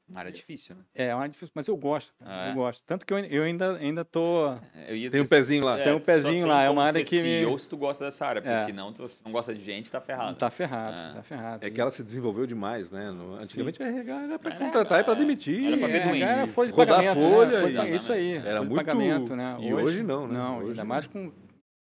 [0.09, 0.81] Uma área difícil, né?
[0.95, 2.11] É, é uma difícil, mas eu gosto.
[2.19, 2.49] Ah, é?
[2.51, 2.83] Eu gosto.
[2.83, 4.51] Tanto que eu, eu ainda, ainda tô.
[4.87, 5.77] Eu ia Tem um pezinho lá.
[5.77, 8.41] Tem um pezinho lá, é uma área que me- CEO se tu gosta dessa área,
[8.41, 8.65] porque É.
[8.65, 10.35] senão tu se não gosta de gente, tá ferrado.
[10.35, 11.13] Tá ferrado, Ah.
[11.15, 11.63] tá ferrado.
[11.65, 13.11] É que ela se desenvolveu demais, né?
[13.11, 15.63] No- Antigamente a RH era para contratar e para pra- demitir.
[15.67, 16.23] era pra ver É, doente.
[16.23, 17.29] era folha de Rodar pagamento, né?
[17.35, 18.33] folha Foi- e- isso aí.
[18.37, 19.57] Era muito- pagamento, né?
[19.61, 20.33] e hoje não, né?
[20.33, 20.89] Não, Hoje ainda não.
[20.89, 21.31] mais com,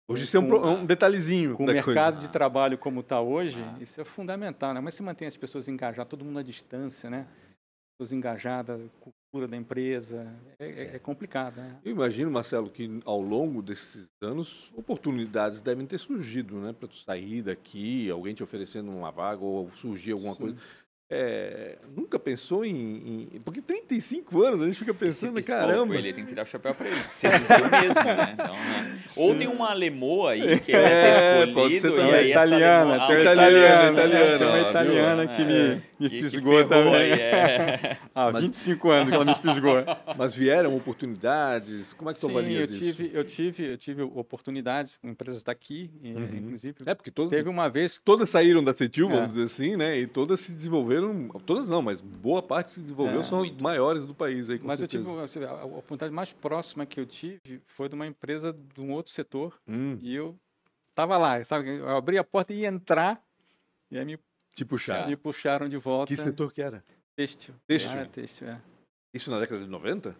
[0.06, 2.28] Hoje isso é um, é um detalhezinho com o mercado coisa.
[2.28, 3.74] de trabalho como está hoje, Ah.
[3.80, 4.80] isso é fundamental, né?
[4.80, 7.26] Mas se mantém as pessoas engajadas, todo mundo à distância, né?
[7.96, 11.78] Pessoas engajadas, cultura da empresa, é, é- é complicado, né?
[11.84, 16.72] Eu imagino, Marcelo, que ao longo desses anos, oportunidades devem ter surgido, né?
[16.72, 20.40] Para tu sair daqui, alguém te oferecendo uma vaga ou surgir alguma Sim.
[20.40, 20.56] coisa.
[21.16, 25.76] É, nunca pensou em, em- Porque 35 anos a gente fica pensando, Esse caramba.
[25.78, 27.00] pouco, ele tem que tirar o chapéu pra ele.
[27.08, 28.30] Seduziu mesmo, né?
[28.34, 28.98] Então, né?
[29.16, 31.88] Ou tem uma lemoa aí que ele vai É, ser escolhido.
[31.96, 35.44] e aí essa italiana, lemoa- tem Ah, uma italiana, italiana, italiana, tem uma italiana que
[35.44, 37.12] me, me que- que fisgou ferrou também.
[37.12, 37.96] é.
[38.14, 39.76] Há 25 anos que ela me fisgou.
[40.18, 41.92] Mas vieram oportunidades?
[41.92, 42.78] Como é que tu eu isso?
[42.78, 46.28] tive, eu tive, eu tive oportunidades com empresas daqui, e, Uhum.
[46.38, 46.74] inclusive.
[46.86, 49.26] É, porque todas, Teve uma vez todas saíram da CETIL, vamos É.
[49.26, 49.98] dizer assim, né?
[49.98, 51.03] E todas se desenvolveram,
[51.46, 53.24] todas não, mas boa parte se desenvolveu, É.
[53.24, 55.04] são as maiores do país aí, com Mas eu certeza.
[55.10, 58.80] tive você vê, a oportunidade mais próxima que eu tive foi de uma empresa de
[58.80, 60.36] um outro setor Hum, e eu
[60.94, 61.76] tava lá, sabe?
[61.76, 63.22] Eu abri a porta e ia entrar
[63.90, 64.18] e aí me,
[64.54, 65.06] te puxar.
[65.08, 66.06] me puxaram de volta.
[66.14, 66.84] Que setor que era?
[67.16, 67.54] Têxtil.
[67.66, 68.00] Têxtil?
[68.00, 68.60] Ah, têxtil, é.
[69.12, 70.16] Isso na década de 90?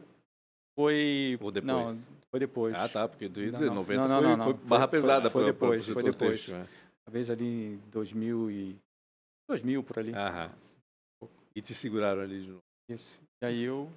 [0.77, 1.65] Foi Ou depois?
[1.67, 2.75] Não, foi depois.
[2.75, 3.75] Ah, tá, porque tu ia Não, dizer, não.
[3.77, 4.45] 90 Não, não, foi, não, não.
[4.45, 6.31] foi Foi- barra foi- pesada foi pra- depois, foi depois.
[6.33, 6.67] têxtil, né?
[7.05, 7.45] Talvez ali
[7.75, 8.77] em 2000 e
[9.49, 10.13] 2000 por ali.
[10.15, 10.51] Aham.
[11.57, 12.61] E te seguraram ali de novo.
[12.91, 13.19] Isso.
[13.43, 13.91] E aí eu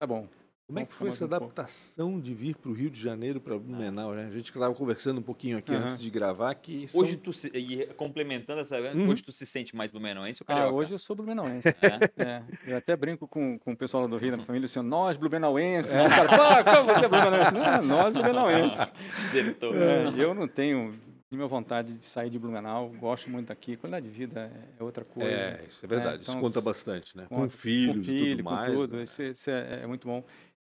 [0.00, 0.28] tá bom.
[0.68, 1.44] Como é que foi essa pouco.
[1.44, 4.26] adaptação de vir para o Rio de Janeiro, para Blumenau, né?
[4.26, 5.82] A gente estava conversando um pouquinho aqui Aham.
[5.84, 9.08] antes de gravar que são- Hoje tu se, e complementando essa, Uhum.
[9.08, 10.74] hoje tu se sente mais blumenauense ou Ah, carioca?
[10.74, 11.68] hoje eu sou blumenauense.
[11.68, 12.20] É?
[12.20, 15.16] É, eu até brinco com, com o pessoal lá do Rio, da família, assim, nós
[15.16, 15.92] blumenauenses.
[15.92, 16.08] É.
[16.08, 17.52] Cara, Pô, como você é blumenauense?
[17.54, 18.92] Não, nós blumenauenses.
[19.22, 19.72] Acertou.
[19.72, 20.90] É, eu não tenho
[21.36, 23.76] nenhuma vontade de sair de Blumenau, gosto muito daqui.
[23.76, 25.28] Qualidade de vida é outra coisa.
[25.30, 26.22] É, isso é verdade.
[26.22, 27.26] então, isso conta bastante, né?
[27.28, 28.72] com- Com, filhos com filho, tudo com mais.
[28.72, 28.96] tudo.
[28.96, 29.02] né?
[29.04, 30.24] Isso, isso é, é muito bom.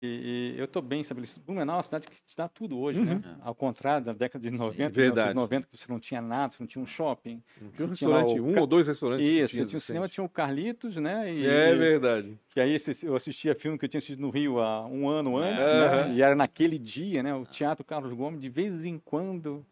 [0.04, 1.44] E, e eu estou bem estabelecido.
[1.46, 3.22] Blumenau é uma cidade que te dá tudo hoje, né?
[3.24, 3.36] Uhum.
[3.40, 5.32] Ao contrário da década de 90, Verdade.
[5.32, 7.40] 90, que você não tinha nada, você não tinha um shopping.
[7.60, 9.24] Não Tinha um restaurante, o um ou dois restaurantes.
[9.24, 11.32] Isso, tinha tinha o cinema, tinha o Carlitos, né?
[11.32, 12.36] E, É e- verdade.
[12.50, 15.62] que aí eu assistia filme que eu tinha assistido no Rio há um ano antes,
[15.62, 16.08] É.
[16.08, 16.14] né?
[16.14, 17.32] E era naquele dia, né?
[17.36, 19.64] O Teatro Carlos Gomes, de vez em quando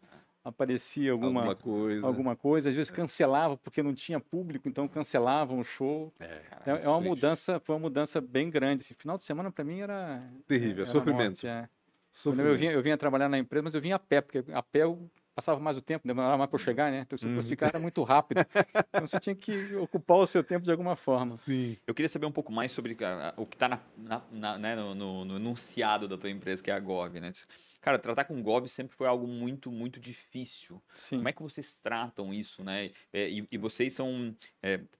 [0.43, 2.07] aparecia alguma, Alguma coisa.
[2.07, 2.69] alguma coisa.
[2.69, 6.13] Às vezes cancelava porque não tinha público, então cancelavam o show.
[6.19, 7.09] É, É, é uma triste.
[7.09, 8.81] mudança, foi uma mudança bem grande.
[8.83, 11.29] Assim, final de semana para mim era Terrível, era sofrimento.
[11.29, 11.69] morte, é.
[12.11, 12.51] Sofrimento.
[12.51, 14.83] Eu vinha, eu vinha trabalhar na empresa, mas eu vinha a pé, porque a pé
[14.83, 16.99] eu passava mais o tempo, demorava mais para chegar, né?
[17.07, 18.39] Então, se fosse cara, era muito rápido.
[18.89, 21.31] Então, você tinha que ocupar o seu tempo de alguma forma.
[21.31, 21.77] Sim.
[21.87, 22.97] Eu queria saber um pouco mais sobre
[23.37, 26.69] o que está na, na- na- né, no, no- no enunciado da tua empresa, que
[26.69, 27.31] é a Gov, né?
[27.81, 30.81] Cara, tratar com Gov sempre foi algo muito, muito difícil.
[30.95, 31.17] Sim.
[31.17, 32.91] Como é que vocês tratam isso, né?
[33.11, 34.35] É, e, e vocês são,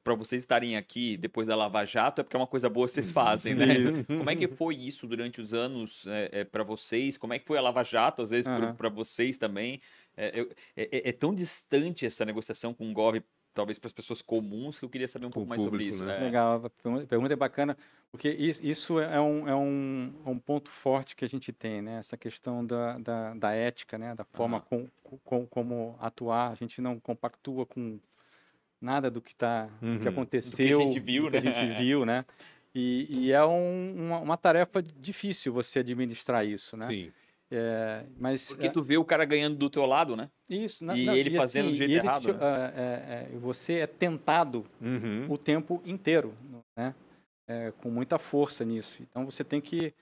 [0.04, 2.94] para vocês estarem aqui depois da Lava Jato, é porque é uma coisa boa que
[2.94, 3.67] vocês fazem, né?
[4.08, 6.06] Como é que foi isso durante os anos
[6.52, 7.17] para vocês?
[7.17, 8.74] Como é que foi a Lava Jato, às vezes, Aham.
[8.76, 9.80] para vocês também?
[10.17, 10.41] É,
[10.76, 13.22] é- é- é tão distante essa negociação com o Gov,
[13.53, 15.95] talvez para as pessoas comuns, que eu queria saber um pouco o mais sobre público,
[15.95, 16.05] isso.
[16.05, 16.17] né?
[16.17, 16.23] É.
[16.23, 17.77] Legal, a pergunta- a é bacana,
[18.11, 21.81] porque is- isso é um, é um, é um ponto forte que a gente tem,
[21.81, 21.97] né?
[21.97, 24.15] Essa questão da, da, da ética, né?
[24.15, 24.87] Da forma Aham.
[25.03, 26.51] com, com, como atuar.
[26.51, 27.99] A gente não compactua com
[28.79, 30.09] nada do que, tá, do que Uhum.
[30.09, 31.53] aconteceu, gente viu, do que a né?
[31.53, 32.25] gente viu, né?
[32.73, 36.87] E, e é um- uma, uma tarefa difícil você administrar isso, né?
[36.87, 37.11] Sim.
[37.51, 40.29] É, mas Porque é, tu vê o cara ganhando do teu lado, né?
[40.49, 42.37] isso, e ele fazendo do assim, jeito e ele errado, te- né?
[42.41, 45.27] é, é, é, você é tentado Uhum.
[45.29, 46.33] o tempo inteiro,
[46.77, 46.93] né?
[47.47, 49.01] É, com muita força nisso.
[49.03, 49.93] Então você tem que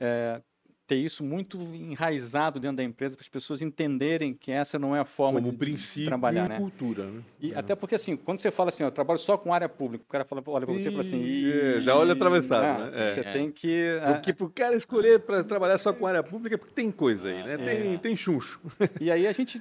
[0.00, 0.40] é,
[0.86, 5.00] ter isso muito enraizado dentro da empresa para as pessoas entenderem que essa não é
[5.00, 6.58] a forma Como de, de- de princípio trabalhar, né?
[6.58, 7.22] cultura, né?
[7.40, 10.08] E até porque assim, quando você fala assim, eu trabalho só com área pública, o
[10.08, 13.12] cara fala, olha para você e fala assim, é, já olha atravessado, né?
[13.14, 13.32] Você É.
[13.32, 16.92] tem que Porque pro cara escolher para trabalhar só com área pública, é porque tem
[16.92, 17.54] coisa aí, né?
[17.54, 17.58] É.
[17.58, 18.60] Tem, tem chuncho.
[19.00, 19.60] E aí a gente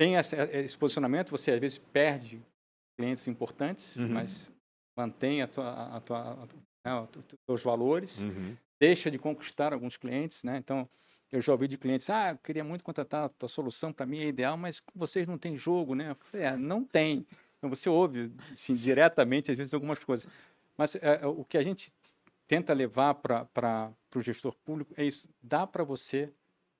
[0.00, 2.40] tem esse posicionamento, você às vezes perde
[2.98, 4.08] clientes importantes, Uhum.
[4.08, 4.50] mas
[4.98, 8.56] mantém a tua, a tua, a tua- né, os teus valores, Uhum.
[8.82, 10.56] Deixa de conquistar alguns clientes, né?
[10.56, 10.88] Então,
[11.30, 14.18] eu já ouvi de clientes, ah, eu queria muito contratar a tua solução, para mim
[14.18, 16.16] é ideal, mas vocês não tem jogo, né?
[16.18, 17.24] Falei, é, não tem.
[17.58, 20.28] Então, você ouve, assim, diretamente, às vezes, algumas coisas.
[20.76, 21.92] Mas é, é, o que a gente
[22.48, 25.28] tenta levar para o gestor público é isso.
[25.40, 26.32] Dá para você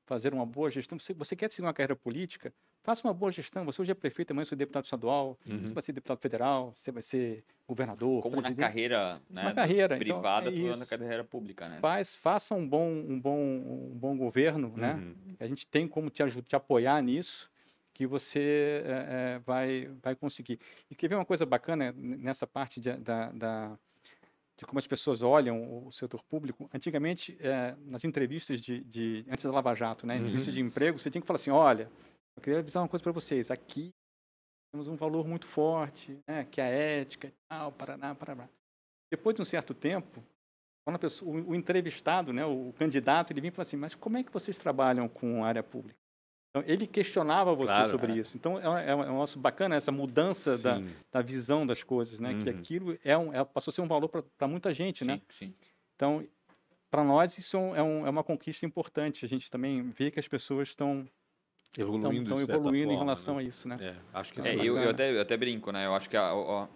[0.05, 0.99] fazer uma boa gestão.
[0.99, 2.53] Você quer seguir uma carreira política?
[2.83, 3.65] Faça uma boa gestão.
[3.65, 5.61] Você hoje é prefeito, amanhã você é deputado estadual, Uhum.
[5.69, 8.67] você vai ser deputado federal, você vai ser governador, Como na presidente.
[8.67, 11.79] carreira né, Na carreira, então, privada, é tu na carreira pública, né?
[11.81, 14.95] Faz, faça um bom, um bom, um bom governo, né?
[14.95, 15.15] Uhum.
[15.39, 17.49] A gente tem como te, aju- te apoiar nisso,
[17.95, 20.59] que você é, é, vai, vai conseguir.
[20.91, 23.79] E quer ver uma coisa bacana nessa parte de, da, da-
[24.57, 26.69] de como as pessoas olham o setor público?
[26.75, 30.17] Antigamente, é, nas entrevistas de, de- antes da Lava Jato, né?
[30.17, 31.89] Entrevista de emprego, você tinha que falar assim, olha,
[32.37, 33.93] eu queria avisar uma coisa para vocês, aqui
[34.73, 36.45] temos um valor muito forte, né?
[36.51, 38.49] Que é a ética e tal, Paraná, Paraná.
[39.11, 40.23] Depois de um certo tempo,
[40.85, 43.95] quando a pessoa, o, o entrevistado, né, o candidato, ele vinha e falava assim, mas
[43.95, 45.99] como é que vocês trabalham com área pública?
[46.51, 48.17] Então, ele questionava você Claro, sobre é.
[48.17, 48.37] isso.
[48.37, 50.91] Então, é, é um é um negócio bacana essa mudança da, Sim.
[51.11, 52.35] da visão das coisas, né?
[52.43, 52.59] Que Uhum.
[52.59, 55.21] aquilo é um, é- passou a ser um valor para muita gente, né?
[55.29, 55.55] Sim, sim.
[55.95, 56.23] Então,
[56.91, 59.25] para nós, isso é, é um- é uma conquista importante.
[59.25, 61.07] A gente também vê que as pessoas estão
[61.77, 63.41] Evoluindo, estão evoluindo em relação né?
[63.41, 63.77] a isso, né?
[63.81, 65.87] É, acho que É, eu, eu, até, eu até brinco, né?
[65.87, 66.69] Eu acho que a- ó,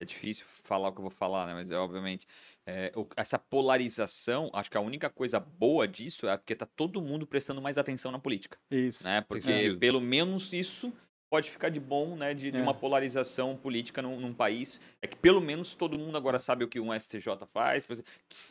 [0.00, 1.54] é difícil falar o que eu vou falar, né?
[1.54, 2.26] Mas é, obviamente,
[2.66, 7.00] é, o- essa polarização, acho que a única coisa boa disso é porque tá todo
[7.00, 9.02] mundo prestando mais atenção na política, Isso.
[9.02, 9.22] né?
[9.22, 10.92] Porque pelo menos isso
[11.34, 12.32] pode ficar de bom, né?
[12.32, 12.62] De, de É.
[12.62, 14.78] uma polarização política num, num país.
[15.02, 17.88] É que pelo menos todo mundo agora sabe o que um STJ faz,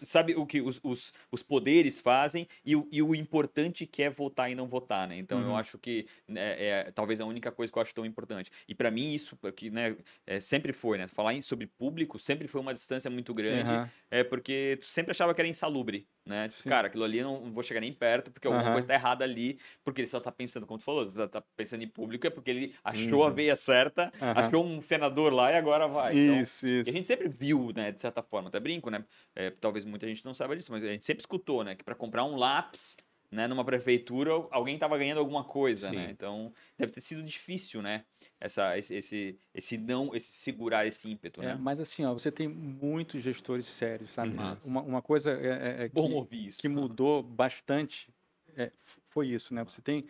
[0.04, 4.10] sabe o que os, os, os poderes fazem e o, e o importante que é
[4.10, 5.18] votar e não votar, né?
[5.18, 5.56] Então eu Uhum.
[5.56, 8.52] acho que né, é talvez a única coisa que eu acho tão importante.
[8.68, 9.96] E para mim isso que né,
[10.28, 11.08] é, sempre foi, né?
[11.08, 13.90] Falar em, sobre público sempre foi uma distância muito grande, Aham.
[14.12, 16.50] é porque tu sempre achava que era insalubre, né?
[16.50, 16.70] Sim.
[16.70, 18.72] Cara, aquilo ali eu não, vou chegar nem perto porque alguma Aham.
[18.72, 21.88] coisa tá errada ali, porque ele só tá pensando, como tu falou, tá, pensando em
[21.88, 23.36] público é porque ele achou a Uhum.
[23.36, 24.36] veia certa, Aham.
[24.36, 26.16] achou um senador lá e agora vai.
[26.16, 26.88] Então, Isso, isso.
[26.88, 29.06] e a gente sempre viu, né, de certa forma, até brinco, né?
[29.36, 31.96] é, talvez muita gente não saiba disso, mas a gente sempre escutou, né, que para
[31.96, 32.98] comprar um lápis,
[33.34, 36.10] né, numa prefeitura, alguém estava ganhando alguma coisa, né?
[36.12, 38.06] Então, deve ter sido difícil, né?
[38.40, 41.56] Essa, esse, esse, esse não, esse segurar esse ímpeto, É, né?
[41.56, 44.38] mas assim, ó, você tem muitos gestores sérios, sabe?
[44.38, 44.58] Uhum.
[44.66, 46.62] Uma, uma coisa é, é- é Bom que, isso.
[46.62, 48.14] que mudou bastante
[48.56, 48.72] é,
[49.10, 49.64] foi isso, né?
[49.64, 50.06] Você tem,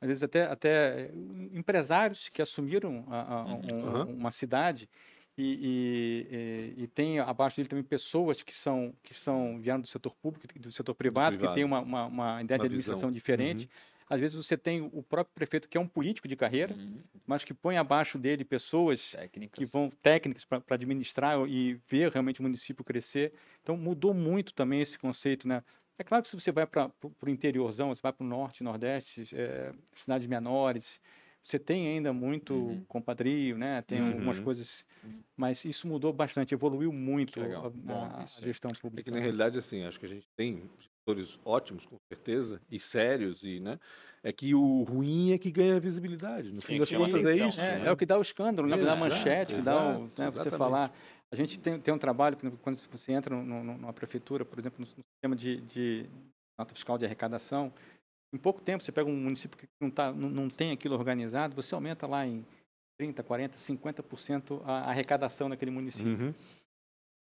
[0.00, 1.10] às vezes, até, até é,
[1.52, 3.60] empresários que assumiram a- a- Uhum.
[4.04, 4.88] um- uma cidade
[5.38, 10.14] e, e, e, tem abaixo dele também pessoas que são, que são vieram do setor
[10.16, 11.54] público e do setor privado, que privado.
[11.54, 13.12] tem uma, uma, uma ideia Uma de administração visão.
[13.12, 13.68] diferente.
[14.10, 17.02] Às vezes você tem o próprio prefeito que é um político de carreira, Uhum.
[17.26, 19.58] mas que põe abaixo dele pessoas Técnicas.
[19.58, 23.32] que vão técnicas para administrar e ver realmente o município crescer.
[23.62, 25.62] Então mudou muito também esse conceito, né?
[25.98, 29.28] É claro que se você vai para o interiorzão, você vai para o norte, nordeste,
[29.34, 31.00] eh, cidades menores,
[31.42, 32.84] Você tem ainda muito Uhum.
[32.88, 33.80] compadrio, né?
[33.82, 34.44] Tem algumas Uhum.
[34.44, 34.84] coisas,
[35.36, 38.42] mas isso mudou bastante, evoluiu muito a, Bom a- isso.
[38.42, 39.10] gestão É que pública.
[39.10, 43.60] na realidade, assim, acho que a gente tem gestores ótimos, com certeza, e sérios, e,
[43.60, 43.78] né?
[44.22, 46.52] É que o ruim é que ganha visibilidade.
[46.52, 47.48] No Sim, fim das contas é atenção.
[47.48, 47.60] isso.
[47.60, 47.86] É, né?
[47.88, 48.76] é o que dá o escândalo, né?
[48.76, 50.92] Que dá a manchete, que dá o, né, você falar.
[51.30, 54.80] A gente tem, tem um trabalho, quando você entra no- no- numa prefeitura, por exemplo,
[54.80, 56.10] no, no sistema de, de
[56.58, 57.72] nota fiscal de arrecadação,
[58.32, 61.54] em pouco tempo você pega um município que não, tá, não, não tem aquilo organizado,
[61.54, 62.44] você aumenta lá em
[62.98, 66.26] 30, 40, 50% a arrecadação naquele município.
[66.26, 66.34] Uhum.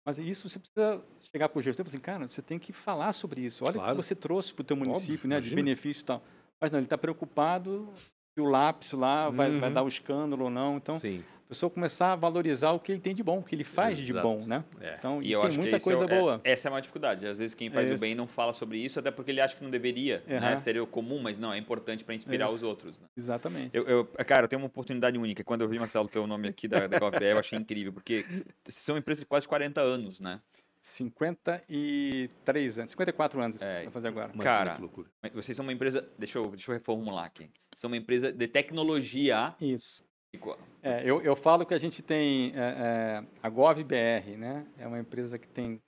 [0.07, 2.71] Mas isso você precisa chegar para o gestor e falar assim, cara, você tem que
[2.71, 3.65] falar sobre isso.
[3.65, 3.95] Olha o Claro.
[3.97, 6.23] que você trouxe para o teu município, Óbvio, né, de benefício e tal.
[6.61, 7.91] Mas não, ele está preocupado
[8.37, 9.73] se o lápis lá vai, vai Uhum.
[9.73, 10.77] dar o escândalo ou não.
[10.77, 11.23] Então, Sim.
[11.45, 13.97] A pessoa começar a valorizar o que ele tem de bom, o que ele faz
[13.99, 14.27] de Exato.
[14.27, 14.63] bom, né?
[14.81, 14.95] É.
[14.97, 16.41] Então, E e eu tem acho muita é coisa é- boa.
[16.43, 17.27] essa é uma dificuldade.
[17.27, 19.63] Às vezes quem faz o bem não fala sobre isso, até porque ele acha que
[19.63, 20.37] não deveria, né?
[20.37, 20.57] Aham.
[20.57, 22.99] Seria o comum, mas não, é importante para inspirar os outros.
[22.99, 23.07] né?
[23.15, 23.77] Exatamente.
[23.77, 25.43] Eu, eu- cara, eu tenho uma oportunidade única.
[25.43, 28.25] Quando eu vi, Marcelo, teu nome aqui da, da eu achei incrível, porque
[28.63, 30.41] vocês são uma empresa de quase 40 anos, né?
[30.81, 34.31] 53 anos, 54 anos É, vai fazer agora.
[34.39, 35.09] Cara, que loucura.
[35.33, 36.07] Vocês são uma empresa.
[36.17, 37.49] Deixa eu, deixa eu reformular aqui.
[37.73, 39.55] São uma empresa de tecnologia.
[39.59, 40.04] Isso.
[40.35, 44.65] Igual- É, eu, eu falo que a gente tem é, é, a GovBR, né?
[44.77, 45.81] É uma empresa que tem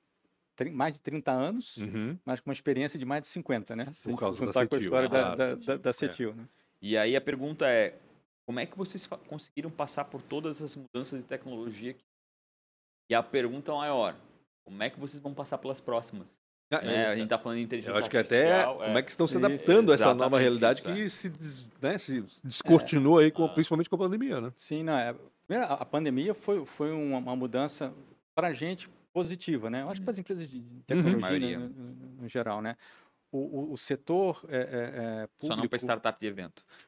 [0.71, 2.17] mais de 30 anos, Uhum.
[2.25, 3.85] mas com uma experiência de mais de 50, né?
[3.93, 5.93] Se gente causa da com a história da, Ah, da, Cetil, da, da é.
[5.93, 6.47] Cetil, né?
[6.81, 7.95] E aí a pergunta é:
[8.47, 11.95] como é que vocês conseguiram passar por todas as mudanças de tecnologia?
[13.09, 14.15] E a pergunta maior:
[14.65, 16.27] como é que vocês vão passar pelas próximas?
[16.69, 17.05] Ah, Né?
[17.05, 18.77] eu- A gente tá falando de inteligência Eu acho que até artificial.
[18.79, 20.93] como é que estão se Isso, adaptando a essa nova realidade isso, é.
[20.93, 23.49] que se, des- né, se descortinou aí, com, Ah.
[23.49, 24.51] principalmente com a pandemia, né?
[24.57, 25.15] Sim, não, é,
[25.49, 27.93] a pandemia foi, foi uma, uma mudança
[28.35, 29.81] para a gente positiva, né?
[29.83, 32.75] Eu acho que para as empresas de de tecnologia né, no, no- no geral, né?
[33.31, 35.69] O, o, o setor é, é, é, Só não público...
[35.69, 36.63] para startup de evento.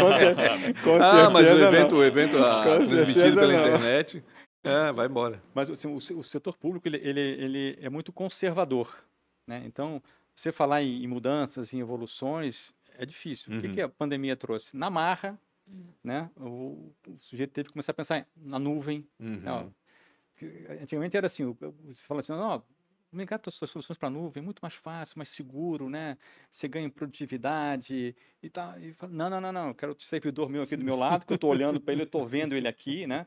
[0.00, 1.98] com, cer- com ah, mas o certeza evento, não.
[1.98, 3.66] o evento ah, transmitido certeza pela não.
[3.68, 4.24] internet,
[4.62, 5.42] é, vai embora.
[5.54, 9.04] Mas assim, o, se- o setor público ele, ele, ele é muito conservador,
[9.46, 9.62] né?
[9.64, 10.02] Então,
[10.34, 13.56] você falar em, em mudanças, em evoluções, é difícil.
[13.56, 13.74] O que, Uhum.
[13.74, 14.76] que a pandemia trouxe?
[14.76, 15.38] Na marra,
[16.02, 16.30] né?
[16.36, 19.06] O, o sujeito teve que começar a pensar na nuvem.
[19.18, 19.40] Uhum.
[19.42, 19.74] Não,
[20.36, 20.46] que
[20.80, 22.62] antigamente era assim, você fala assim, não,
[23.12, 26.16] migrar suas soluções para a nuvem é muito mais fácil, mais seguro, né?
[26.50, 28.78] Você ganha em produtividade e tal.
[28.80, 31.26] E fala, não, não, não, não, eu quero o servidor meu aqui do meu lado,
[31.26, 33.26] que eu estou olhando para ele, eu estou vendo ele aqui, né?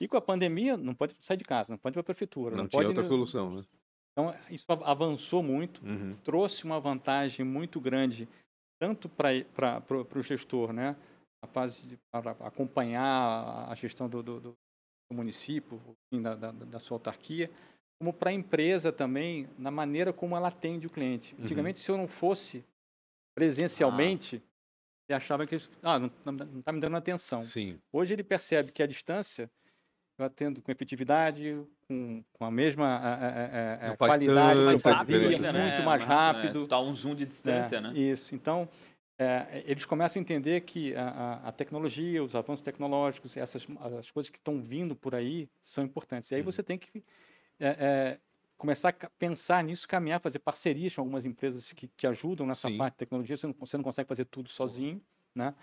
[0.00, 2.54] E com a pandemia, não pode sair de casa, não pode ir para a prefeitura.
[2.56, 3.64] Não, Não, tinha outra ir- solução, né?
[4.12, 6.16] Então, isso av- avançou muito, Uhum.
[6.24, 8.28] trouxe uma vantagem muito grande,
[8.80, 9.82] tanto para
[10.14, 10.96] o gestor, né?
[11.42, 14.54] A fase de, para acompanhar a- gestão do, do, do
[15.12, 15.80] município,
[16.12, 17.50] enfim, da, da, da sua autarquia,
[17.98, 21.34] como para a empresa também, na maneira como ela atende o cliente.
[21.34, 21.44] Uhum.
[21.44, 22.64] Antigamente, se eu não fosse
[23.34, 24.42] presencialmente,
[25.08, 26.06] ele achava que ah, não
[26.58, 27.42] está me dando atenção.
[27.42, 27.78] Sim.
[27.92, 29.50] Hoje ele percebe que a distância
[30.18, 35.52] eu atendo com efetividade, com, com a mesma a- a- a- qualidade, mais diferença, rápida,
[35.52, 35.62] né?
[35.62, 36.60] muito É, mais é, rápido.
[36.62, 37.92] tu dá um zoom de distância, É, né?
[37.94, 38.34] Isso.
[38.34, 38.68] Então,
[39.18, 43.66] é, eles começam a entender que a, tecnologia, os avanços tecnológicos, essas
[43.98, 46.30] as coisas que estão vindo por aí são importantes.
[46.30, 46.46] E aí Uhum.
[46.46, 47.04] você tem que
[47.60, 48.18] é, é,
[48.56, 52.78] começar a pensar nisso, caminhar, fazer parcerias com algumas empresas que te ajudam nessa Sim.
[52.78, 53.36] parte de tecnologia.
[53.36, 55.00] Você não, você não consegue fazer tudo sozinho,
[55.34, 55.54] né?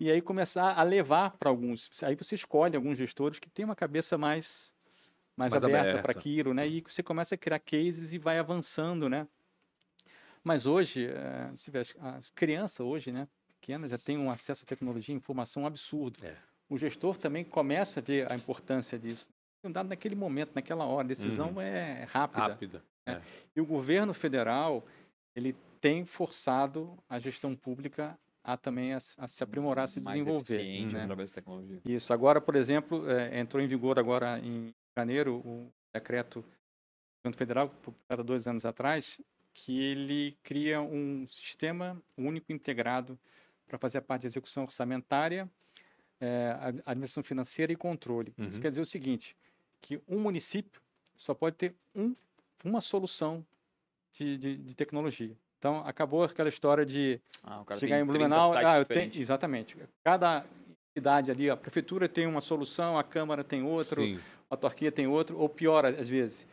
[0.00, 1.90] E aí começar a levar para alguns.
[2.02, 4.72] Aí você escolhe alguns gestores que têm uma cabeça mais
[5.36, 6.66] mais, Mais aberta para aquilo, né?
[6.66, 9.28] E você começa a criar cases e vai avançando, né?
[10.42, 13.28] Mas hoje, eh, se vê, as crianças hoje, né,
[13.60, 16.24] pequenas, já têm um acesso à tecnologia e informação absurdo.
[16.24, 16.34] É.
[16.68, 19.28] O gestor também começa a ver a importância disso.
[19.62, 21.60] Um dado naquele momento, naquela hora, a decisão Uhum.
[21.60, 22.42] é rápida.
[22.48, 22.82] Rápida.
[23.54, 24.84] E o governo federal,
[25.36, 28.18] ele tem forçado a gestão pública
[28.52, 30.86] a também a, se- a se aprimorar, a se Mais desenvolver.
[30.92, 31.02] né?
[31.02, 31.80] através da tecnologia.
[31.84, 32.12] Isso.
[32.14, 36.46] Agora, por exemplo, eh, entrou em vigor agora em janeiro o decreto do
[37.22, 39.20] governo federal, publicado dois anos atrás,
[39.52, 43.18] que ele cria um sistema único integrado
[43.66, 45.48] para fazer a parte de execução orçamentária,
[46.20, 48.32] a- administração financeira e controle.
[48.38, 48.62] Isso Uhum.
[48.62, 49.36] quer dizer o seguinte,
[49.80, 50.80] que um município
[51.14, 52.14] só pode ter um,
[52.64, 53.44] uma solução
[54.12, 55.36] de, de, de tecnologia.
[55.58, 59.76] Então, acabou aquela história de Ah, chegar em 30 Blumenau, ah, eu tenho, exatamente.
[60.04, 60.44] Cada
[60.96, 64.16] cidade ali, a prefeitura tem uma solução, a câmara tem outro, Sim.
[64.48, 66.46] a autarquia tem outro, ou pior, às vezes,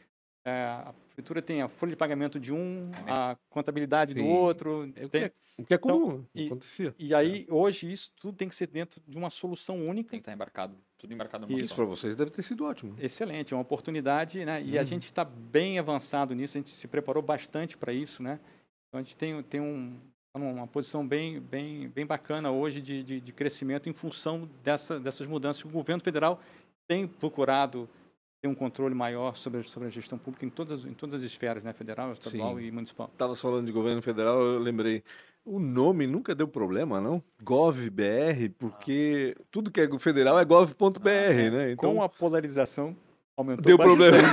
[0.43, 4.27] é, a prefeitura tem a folha de pagamento de um, a contabilidade do Sim.
[4.27, 4.91] outro.
[4.95, 6.95] É o que tem- é, o que é comum, e- acontecia.
[6.97, 10.09] e aí, hoje, isso tudo tem que ser dentro de uma solução única.
[10.09, 10.75] Tem que estar embarcado.
[10.97, 11.75] Tudo embarcado numa Isso.
[11.75, 12.95] Para vocês deve ter sido ótimo.
[12.99, 14.61] Excelente, é uma oportunidade, né?
[14.63, 14.87] E a Uhum.
[14.87, 18.39] gente está bem avançado nisso, a gente se preparou bastante para isso, né?
[18.95, 19.93] Então a gente tem, tem um
[20.33, 25.27] numa posição bem, bem, bem bacana hoje de, de, de crescimento em função dessa, dessas
[25.27, 26.39] mudanças o governo federal
[26.87, 27.89] tem procurado
[28.41, 31.23] ter um controle maior sobre, a- sobre a gestão pública em todas, em todas as
[31.23, 31.73] esferas, né?
[31.73, 32.65] Federal, estadual Sim.
[32.65, 33.09] e municipal.
[33.11, 35.03] Estavas falando de governo federal, eu lembrei.
[35.43, 37.21] O nome nunca deu problema, não?
[37.43, 40.99] GovBR, porque tudo que é federal é gov.br,
[41.51, 41.71] né?
[41.71, 42.95] Então Com a polarização,
[43.37, 43.97] aumentou deu bastante.
[43.97, 44.27] problema.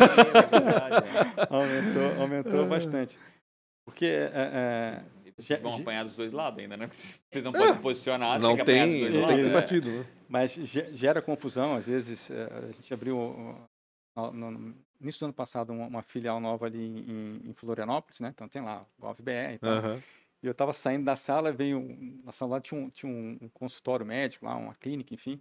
[0.55, 1.47] É é.
[1.51, 3.19] Aumentou, aumentou bastante.
[3.93, 5.03] Porque é, é,
[5.37, 6.87] Vocês vão apanhar dos dois lados ainda, né?
[6.87, 9.21] Porque Vocês não podem se posicionar, você Não tem que apanhar dos tem, dois não
[9.23, 9.37] lados.
[9.37, 9.53] tem é.
[9.53, 10.07] partido, né?
[10.29, 12.31] Mas ge- gera confusão, às vezes.
[12.31, 13.17] eh, A gente abriu
[14.17, 18.21] no, no- no início do ano passado uma, uma filial nova ali em, em Florianópolis,
[18.21, 18.29] né?
[18.35, 19.71] Então tem lá o GovBR e tal.
[19.71, 20.03] Aham.
[20.43, 24.05] E eu estava saindo da sala, veio na sala lá tinha um, tinha um, consultório
[24.05, 25.41] médico lá, uma clínica, enfim.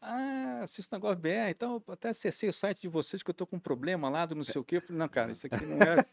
[0.00, 3.46] Ah, assisto na GovBR, então eu até acessei o site de vocês que eu tô
[3.46, 4.76] com um problema lá do não sei o quê.
[4.76, 6.06] Eu falei, não, cara, isso aqui não é,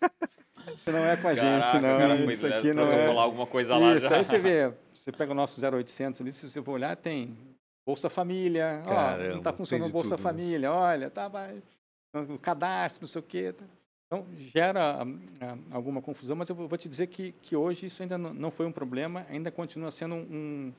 [0.73, 1.95] isso não é com a gente, Caraca, não.
[1.95, 3.07] o cara isso direto aqui não é.
[3.17, 4.15] alguma coisa lá Isso, já.
[4.17, 7.37] aí você vê, você pega o nosso 0800 ali, se você for olhar, tem
[7.85, 10.23] Bolsa Família, ó, não Caramba, está funcionando Bolsa tudo, né?
[10.23, 11.61] Família, olha, tá, vai,
[12.13, 13.53] o cadastro, não sei o quê.
[13.53, 13.65] tá.
[14.07, 15.05] Então, gera ah,
[15.41, 18.33] ah, alguma confusão, mas eu vou vou te dizer que, que hoje isso ainda não,
[18.33, 20.71] não foi um problema, ainda continua sendo um-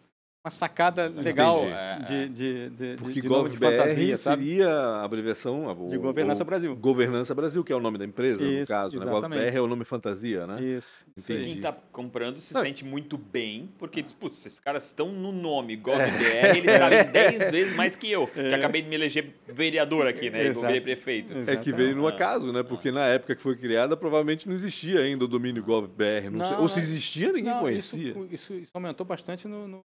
[0.46, 1.72] uma sacada legal Entendi.
[1.74, 4.44] É, de, de, de, Porque de, nome de GovBR fantasia, sabe?
[4.44, 5.66] seria a abreviação...
[5.66, 6.76] o- De Governança o- Brasil.
[6.76, 8.96] Governança Brasil, que é o nome da empresa, no Isso, caso.
[8.96, 9.02] Né?
[9.04, 9.38] exatamente.
[9.40, 10.62] GovBR é o nome fantasia, né?
[10.62, 11.04] Isso.
[11.18, 11.44] Entendi.
[11.46, 12.60] Quem tá comprando se Não.
[12.60, 17.50] sente muito bem, porque diz, putz, esses caras estão no nome GovBR, eles sabem 10
[17.50, 20.42] vezes mais que eu, que acabei de me eleger vereador aqui, né?
[20.46, 20.72] E vou Exato.
[20.72, 21.34] virar prefeito.
[21.50, 22.62] É que veio no acaso, né?
[22.62, 26.30] Porque na época que foi criada, provavelmente não existia ainda o domínio GovBR.
[26.30, 28.10] Não sei- Não, Ou se existia, ninguém Não, conhecia.
[28.10, 29.80] Isso, isso, isso aumentou bastante no, no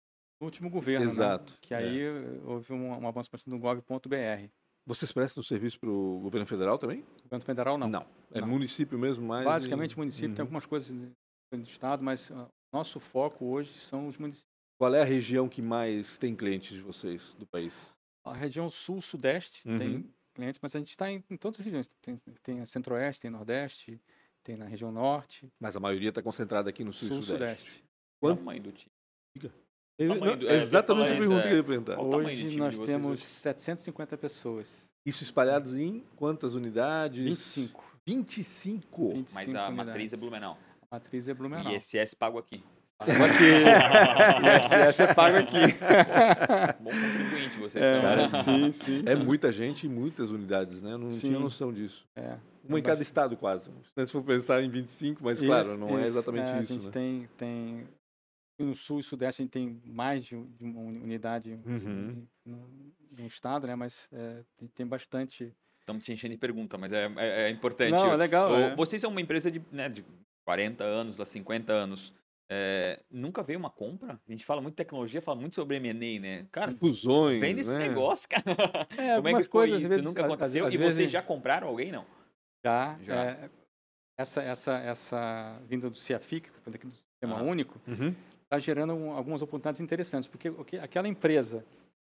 [0.45, 1.11] último governo, né?
[1.11, 4.49] Exato, Que aí eh, houve um, um avanço bastante no gov.br.
[4.85, 7.05] Vocês prestam serviço para o governo federal também?
[7.23, 7.87] Governo federal, não.
[7.89, 8.05] Não.
[8.31, 8.47] É Não.
[8.47, 9.45] município mesmo, mas.
[9.45, 10.47] Basicamente, município tem Uhum.
[10.47, 11.11] algumas coisas do
[11.51, 14.47] do estado, mas ah, nosso foco hoje são os municípios.
[14.79, 17.91] Qual é a região que mais tem clientes de vocês do país?
[18.23, 19.77] A região sul-sudeste Uhum.
[19.77, 21.89] tem clientes, mas a gente está em, em todas as regiões.
[22.01, 23.99] Tem, tem a centro-oeste, tem nordeste,
[24.43, 27.27] tem na região norte, Mas a maioria está concentrada aqui no sul e sudeste.
[27.27, 27.83] sul-sudeste.
[28.21, 28.37] Quanto?
[28.37, 28.91] Tamanho do time.
[29.41, 29.59] Tamanho
[30.07, 31.47] não, do- é, exatamente a pergunta é.
[31.47, 31.99] que eu ia perguntar.
[31.99, 33.21] Hoje nós temos hoje?
[33.23, 34.89] 750 pessoas.
[35.05, 37.23] Isso espalhados em quantas unidades?
[37.23, 37.83] 25.
[38.05, 39.09] 25.
[39.13, 40.13] 25 Mas a matriz unidades.
[40.13, 40.57] é Blumenau.
[40.81, 41.71] A matriz é Blumenau.
[41.71, 42.63] E ISS pago aqui.
[43.05, 45.57] ISS é pago aqui.
[46.79, 47.97] Bom contribuinte vocês são.
[47.99, 48.29] É, né?
[48.43, 49.03] sim, sim.
[49.07, 50.93] É muita gente e muitas unidades, né?
[50.93, 51.29] Eu não Sim.
[51.29, 52.05] tinha noção disso.
[52.15, 52.35] É.
[52.67, 53.01] Uma em É cada bastante.
[53.05, 53.71] estado, quase.
[53.95, 56.11] Se for pensar em 25, mas claro, Isso, não é isso.
[56.11, 56.73] exatamente É, isso.
[56.73, 56.91] A gente né?
[56.91, 57.87] tem, tem.
[58.59, 62.27] No sul e sudeste a gente tem mais de, um- uma uni- unidade Uhum.
[62.45, 62.69] no,
[63.17, 63.75] no estado, né?
[63.75, 65.53] Mas é, tem, tem bastante.
[65.79, 67.91] Estamos te enchendo de pergunta, mas é, é- é importante.
[67.91, 68.53] Não, é legal.
[68.55, 68.75] É.
[68.75, 70.03] Vocês são uma empresa de, né, de
[70.45, 72.13] 40 anos, lá 50 anos.
[72.51, 74.19] É, nunca veio uma compra?
[74.27, 76.47] A gente fala muito de tecnologia, fala muito sobre M&A, né?
[76.51, 77.87] Cara, Fusões, vem nesse né?
[77.87, 78.43] negócio, cara.
[78.97, 79.87] É, Como é que foi coisas, isso?
[79.89, 80.65] vezes, Nunca a- às- aconteceu?
[80.65, 82.05] às e vezes- vocês já compraram alguém, não?
[82.65, 83.15] Já, Já.
[83.23, 83.49] é,
[84.17, 87.43] essa, essa, essa vinda do CIAFIC, daqui do Sistema Ah.
[87.43, 88.13] Único, Uhum.
[88.49, 91.59] Está gerando um- algumas oportunidades interessantes, porque o que- aquela empresa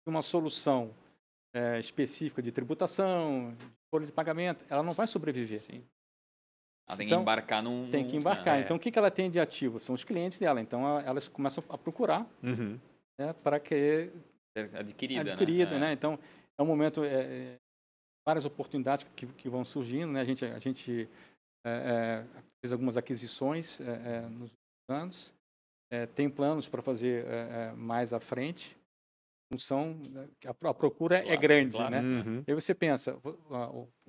[0.04, 0.90] tem uma solução
[1.54, 5.60] é, específica de tributação, de folha de pagamento, ela não vai sobreviver.
[5.60, 5.84] Sim.
[6.88, 7.90] Ela tem Então, que embarcar num...
[7.90, 8.56] Tem que embarcar.
[8.58, 8.62] é.
[8.62, 9.78] Então, o que, que ela tem de ativo?
[9.78, 10.62] São os clientes dela.
[10.62, 12.80] Então, a- elas começam a procurar Uhum.
[13.20, 14.10] né, para que
[14.56, 15.88] É adquirida, adquirida, né?
[15.88, 15.92] né?
[15.92, 16.18] Então,
[16.58, 17.56] é um momento, é, é,
[18.26, 20.22] várias oportunidades que, que vão surgindo, né?
[20.22, 21.06] A gente, a gente
[21.66, 21.70] é,
[22.24, 25.34] é, fez algumas aquisições é, é, nos últimos anos,
[25.92, 28.74] É, tem planos para fazer é, é, mais à frente,
[29.52, 31.90] função, né, a, a procura é Claro, grande, claro.
[31.90, 32.00] né?
[32.00, 32.44] Uhum.
[32.46, 33.14] E aí você pensa,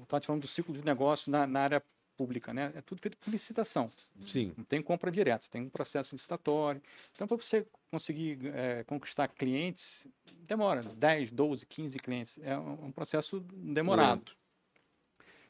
[0.01, 1.83] está te falando do ciclo de negócio na, na área
[2.15, 2.71] pública, né?
[2.73, 3.91] É tudo feito por licitação.
[4.25, 4.53] Sim.
[4.55, 6.81] Não tem compra direta, tem um processo licitatório.
[7.13, 10.07] Então, para você conseguir eh, conquistar clientes,
[10.47, 12.39] demora 10, 12, 15 clientes.
[12.41, 14.19] É um, um processo demorado.
[14.19, 14.37] Lento.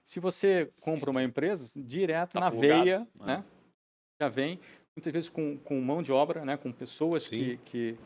[0.03, 3.37] Se você compra uma empresa, direto Tá na plugado, veia, né?
[3.37, 3.45] né?
[4.19, 4.59] já vem,
[4.95, 6.57] muitas vezes com, com mão de obra, né?
[6.57, 7.57] com pessoas Sim.
[7.65, 7.97] que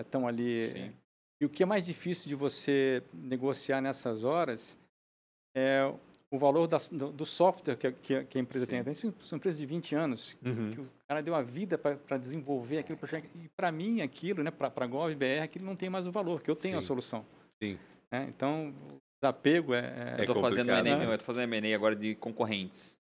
[0.00, 0.68] estão ali.
[0.70, 0.92] Sim.
[1.40, 4.76] E o que é mais difícil de você negociar nessas horas
[5.56, 5.82] é
[6.30, 8.82] o valor da- do, do software que, a- que a- que a empresa tem.
[8.94, 9.14] Sim.
[9.20, 10.70] São empresas de 20 anos, Uhum.
[10.72, 13.28] que o cara deu a vida para desenvolver aquele projeto.
[13.36, 16.50] E para mim, aquilo, né, para a GovBR, aquilo não tem mais o valor, que
[16.50, 16.86] eu tenho a Sim.
[16.88, 17.24] solução.
[17.62, 17.78] Sim.
[18.10, 18.26] né?
[18.28, 19.78] Então, o desapego é.
[19.80, 21.12] é- É Eu tô fazendo M&A, né?
[21.14, 22.98] eu tô fazendo M&A agora de concorrentes.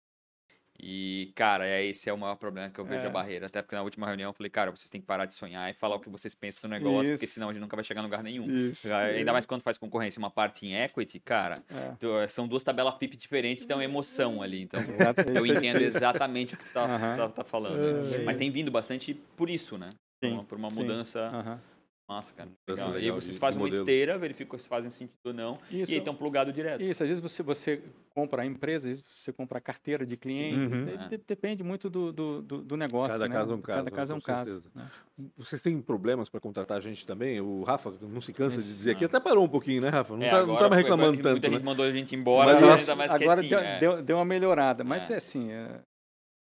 [0.82, 3.06] E, cara, é, esse é o maior problema que eu vejo É.
[3.06, 3.46] a barreira.
[3.46, 5.74] Até porque na última reunião eu falei, cara, vocês têm que parar de sonhar e
[5.74, 7.34] falar o que vocês pensam do negócio, porque Isso.
[7.34, 8.46] senão a gente nunca vai chegar em lugar nenhum.
[8.48, 8.92] Isso.
[8.92, 11.92] Ainda mais quando faz concorrência uma parte em equity, cara, É.
[11.98, 14.62] tu- são duas tabelas FIP diferentes, tem uma emoção ali.
[14.62, 14.80] Então,
[15.40, 18.14] eu é entendo exatamente o que tu tá, tá, tá falando.
[18.14, 18.18] É.
[18.24, 19.90] Mas tem vindo bastante por isso, né?
[20.20, 20.76] Por Sim, uma, por uma sim.
[20.82, 21.60] mudança Aham.
[22.08, 22.48] Massa, cara.
[22.48, 22.92] Mudança Legal.
[22.94, 25.90] E aí legal vocês fazem uma esteira, verificam se fazem sentido ou não, Isso.
[25.90, 26.82] e aí estão plugados direto.
[26.82, 27.82] Isso, às vezes você, você
[28.14, 30.84] compra a empresa, às vezes você compra a carteira de clientes, Uhum.
[30.86, 33.12] de- de- depende muito do, do, do, negócio.
[33.12, 33.34] Cada né?
[33.34, 34.62] caso é um Cada caso, caso é um caso.
[34.74, 34.90] né?
[35.36, 37.40] Vocês têm problemas para contratar gente também?
[37.40, 40.16] O Rafa não se cansa de dizer aqui, até parou um pouquinho, né, Rafa?
[40.16, 41.64] Não, É, tá, tá foi- reclamando muita tanto, gente né?
[41.64, 43.60] mandou a gente embora, Mas a gente tá mais Agora quietinho.
[43.60, 43.78] deu, é.
[43.78, 45.14] deu, deu uma melhorada, mas É.
[45.14, 45.80] é assim, é,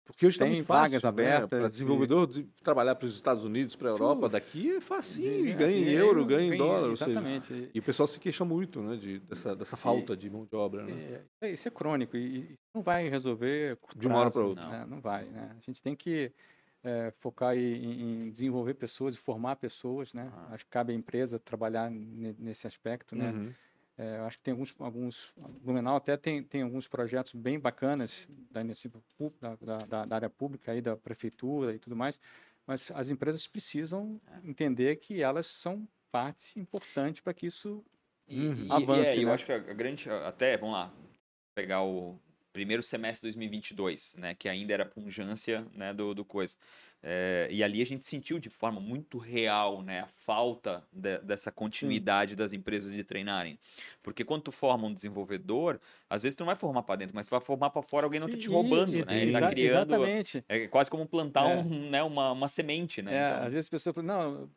[0.06, 1.08] Porque hoje está Tem fácil, vagas né?
[1.08, 4.80] abertas Para de- desenvolvedor de- trabalhar para os Estados Unidos, para a Europa, daqui é
[4.80, 6.88] facinho, de- e ganha em de- euro, ganha em dólar.
[6.90, 7.70] ou seja, Exatamente.
[7.74, 10.84] e o pessoal se queixa muito, né, de, dessa, dessa falta de mão de obra,
[10.84, 11.22] né?
[11.40, 14.78] É, isso é crônico e e não vai resolver De uma hora prazo, pra outra.
[14.78, 14.86] né?
[14.88, 15.50] Não vai, né?
[15.56, 16.30] A gente tem que
[16.84, 20.30] é, focar em, em desenvolver pessoas e formar pessoas, né?
[20.32, 20.48] Ah.
[20.52, 23.30] Acho que cabe à empresa trabalhar ne- nesse aspecto, né?
[23.32, 23.52] Uhum.
[23.98, 25.32] É, eu acho que tem alguns, alguns
[25.62, 28.62] Blumenau até tem, tem alguns projetos bem bacanas da
[29.40, 32.20] da, da, da- área pública aí da prefeitura e tudo mais,
[32.66, 34.48] mas as empresas precisam É.
[34.48, 37.84] entender que elas são parte importante para que isso
[38.28, 38.54] E, Uhum.
[38.54, 39.34] e- e Avance, é, eu né?
[39.34, 40.10] acho que a grande.
[40.10, 40.92] Até, vamos lá,
[41.54, 42.18] pegar o
[42.56, 44.34] primeiro semestre de 2022, né?
[44.34, 46.56] Que ainda era pungência né, do, do coisa.
[47.02, 51.52] É, e ali a gente sentiu de forma muito real né, a falta de- dessa
[51.52, 53.58] continuidade das empresas de treinarem.
[54.02, 55.78] Porque quando tu forma um desenvolvedor,
[56.08, 58.18] às vezes tu não vai formar para dentro, mas tu vai formar para fora, alguém
[58.20, 59.22] não tá te roubando, E- né?
[59.22, 59.94] Ele tá criando.
[59.94, 60.42] Exatamente.
[60.48, 61.56] É quase como plantar É.
[61.58, 63.14] um, né, uma, uma semente, né?
[63.14, 64.50] É, Então, às vezes a pessoa fala, não,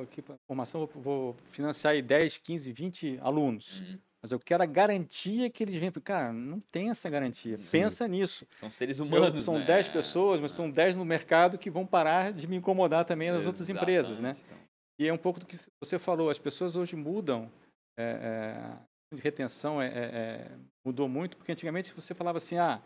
[0.00, 3.80] aqui para formação, vou, vou financiar aí 10, 15, 20 alunos.
[3.80, 3.98] uhum.
[4.26, 5.92] Mas eu quero a garantia que eles venham.
[6.02, 7.56] Cara, não tem essa garantia.
[7.56, 7.70] Sim.
[7.82, 8.44] Pensa nisso.
[8.56, 9.44] São seres Eu- humanos.
[9.44, 9.64] são né?
[9.64, 13.46] 10 pessoas, mas são 10 no mercado que vão parar de me incomodar também nas
[13.46, 14.34] outras empresas, né?
[14.44, 14.58] Então.
[14.98, 17.48] E é um pouco do que você falou, as pessoas hoje mudam,
[17.96, 18.74] é,
[19.12, 20.50] é, de retenção é, é, é,
[20.84, 22.78] mudou muito, porque antigamente você falava assim, ah,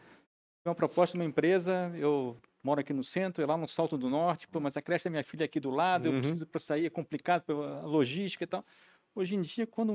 [0.63, 3.97] tem uma proposta de uma empresa, eu moro aqui no centro, é lá no Salto
[3.97, 6.19] do Norte, pô, mas a creche da minha filha é aqui do lado, eu Uhum.
[6.21, 8.63] preciso para sair, é complicado pela logística e tal.
[9.15, 9.93] Hoje em dia, quando,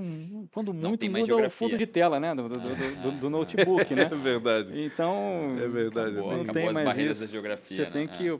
[0.53, 4.03] quando muito muda o fundo de tela, né, do, do, do- do- notebook, né?
[4.11, 4.79] É verdade.
[4.85, 6.11] Então, É verdade.
[6.19, 7.25] Acabou, é não acabou tem as mais barreiras isso.
[7.27, 7.91] da geografia, Você né?
[7.91, 8.07] tem É.
[8.07, 8.39] que.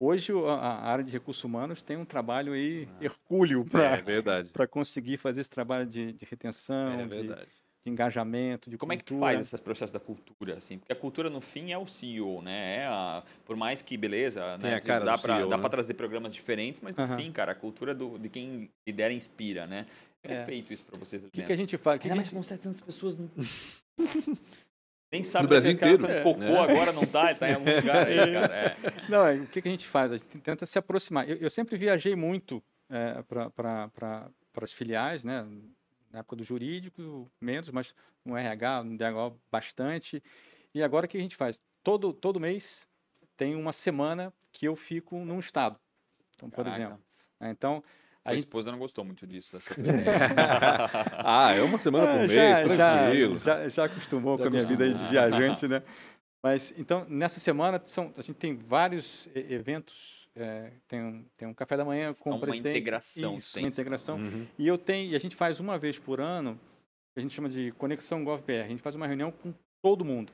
[0.00, 4.66] Hoje o- a, área de recursos humanos tem um trabalho aí hercúleo para É para
[4.66, 9.04] conseguir fazer esse trabalho de, de retenção, É de, de engajamento, de Como é que
[9.04, 9.34] tu cultura.
[9.34, 10.78] faz esse processo da cultura, assim?
[10.78, 12.78] Porque a cultura, no fim, é o CEO, né?
[12.78, 14.80] É a- por mais que, beleza, né?
[14.80, 15.16] dá
[15.46, 15.68] dá né?
[15.68, 17.16] trazer programas diferentes, mas, no Aham.
[17.18, 19.86] fim, cara, a cultura do, de quem lidera inspira, né?
[20.24, 20.44] É, É.
[20.46, 21.96] feito isso pra vocês O que, que a gente faz?
[21.98, 23.16] O que Ainda que a mais gente- com 700 pessoas...
[23.16, 23.30] não-
[25.12, 26.12] Nem sabe No Brasil é que o cara inteiro.
[26.12, 26.58] faz cocô É.
[26.72, 27.30] agora, não tá?
[27.30, 28.54] Ele tá em algum lugar aí, cara.
[28.56, 28.76] É.
[29.08, 30.10] Não, é, o que, que a gente faz?
[30.10, 31.28] A gente tenta se aproximar.
[31.28, 32.60] Eu, eu sempre viajei muito
[33.56, 35.46] para as filiais, né?
[36.10, 37.94] Na época do jurídico, menos, mas
[38.24, 40.22] no RH, no DHO, bastante.
[40.74, 41.60] E agora o que a gente faz?
[41.82, 42.88] Todo, todo mês
[43.36, 45.78] tem uma semana que eu fico num estado.
[46.34, 46.76] Então, por Caraca.
[46.82, 47.00] exemplo.
[47.40, 47.82] né, Então,
[48.24, 49.52] A esposa não gostou muito disso.
[49.52, 49.74] Dessa...
[51.18, 52.32] Ah, é uma semana por Ah, mês,
[52.76, 53.38] já, tranquilo.
[53.38, 55.82] Já, já, já acostumou Já com a minha vida aí de viajante, né?
[56.42, 60.28] Mas, então, nessa semana, são, a gente tem vários e- eventos.
[60.36, 62.72] é, tem, um, tem um café da manhã com É o uma presidente.
[62.76, 64.16] integração, Isso, uma integração.
[64.18, 64.46] Uhum.
[64.58, 66.58] E eu tenho, e a gente faz uma vez por ano,
[67.16, 68.64] a gente chama de Conexão GovBR.
[68.64, 70.32] A gente faz uma reunião com todo mundo.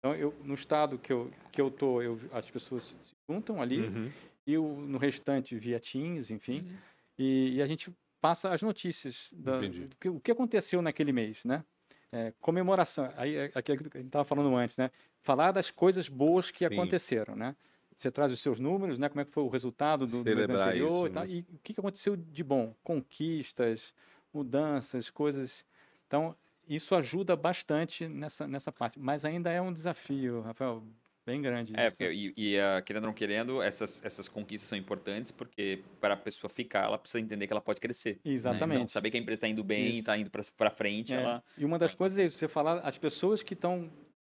[0.00, 2.94] Então, eu, no estado que eu, que eu tô, eu, as pessoas se
[3.30, 4.10] juntam ali, Uhum.
[4.46, 6.60] e o, no restante via Teams, enfim.
[6.68, 6.76] Uhum.
[7.18, 11.44] E, e a gente passa as notícias da, do que, o que aconteceu naquele mês,
[11.44, 11.64] né?
[12.12, 14.90] É, comemoração, aí é aquilo que a gente estava falando antes, né?
[15.22, 16.66] Falar das coisas boas que Sim.
[16.66, 17.56] aconteceram, né?
[17.94, 19.08] Você traz os seus números, né?
[19.08, 21.24] Como é que foi o resultado do, do mês anterior isso, e tal.
[21.24, 21.30] né?
[21.30, 22.74] E o que que aconteceu de bom?
[22.82, 23.94] Conquistas,
[24.32, 25.64] mudanças, coisas.
[26.06, 26.36] Então,
[26.68, 28.98] isso ajuda bastante nessa, nessa parte.
[28.98, 30.82] Mas ainda é um desafio, Rafael,
[31.26, 31.72] bem grande.
[31.76, 31.96] É, isso.
[31.96, 36.14] porque, e, e, ah, querendo ou não querendo, essas, essas conquistas são importantes porque para
[36.14, 38.14] a pessoa ficar, ela precisa entender que ela pode crescer.
[38.14, 38.20] né?
[38.20, 38.92] Então, Exatamente.
[38.92, 41.44] saber que a empresa está indo bem, está indo para frente, É, ela...
[41.56, 43.90] E uma das coisas é isso, você falar as pessoas que estão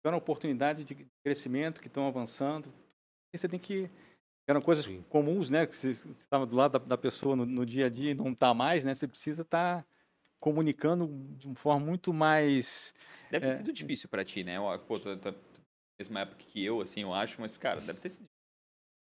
[0.02, 2.74] tiveram a oportunidade de crescimento, que estão avançando,
[3.34, 3.90] você tem que
[4.46, 5.02] eram coisas Sim.
[5.08, 5.66] comuns, né?
[5.66, 8.32] Que você estava do lado da, da pessoa no, no dia a dia e não
[8.32, 8.94] está mais, né?
[8.94, 9.86] Você precisa estar
[10.40, 11.08] comunicando
[11.38, 12.94] de uma forma muito mais
[13.32, 13.58] Deve ter É.
[13.58, 14.60] sido difícil para ti, né?
[14.60, 15.53] Ó, Pô, tu, tu, tu,
[16.04, 18.26] mesma época que eu, assim, eu acho, mas, cara, deve ter sido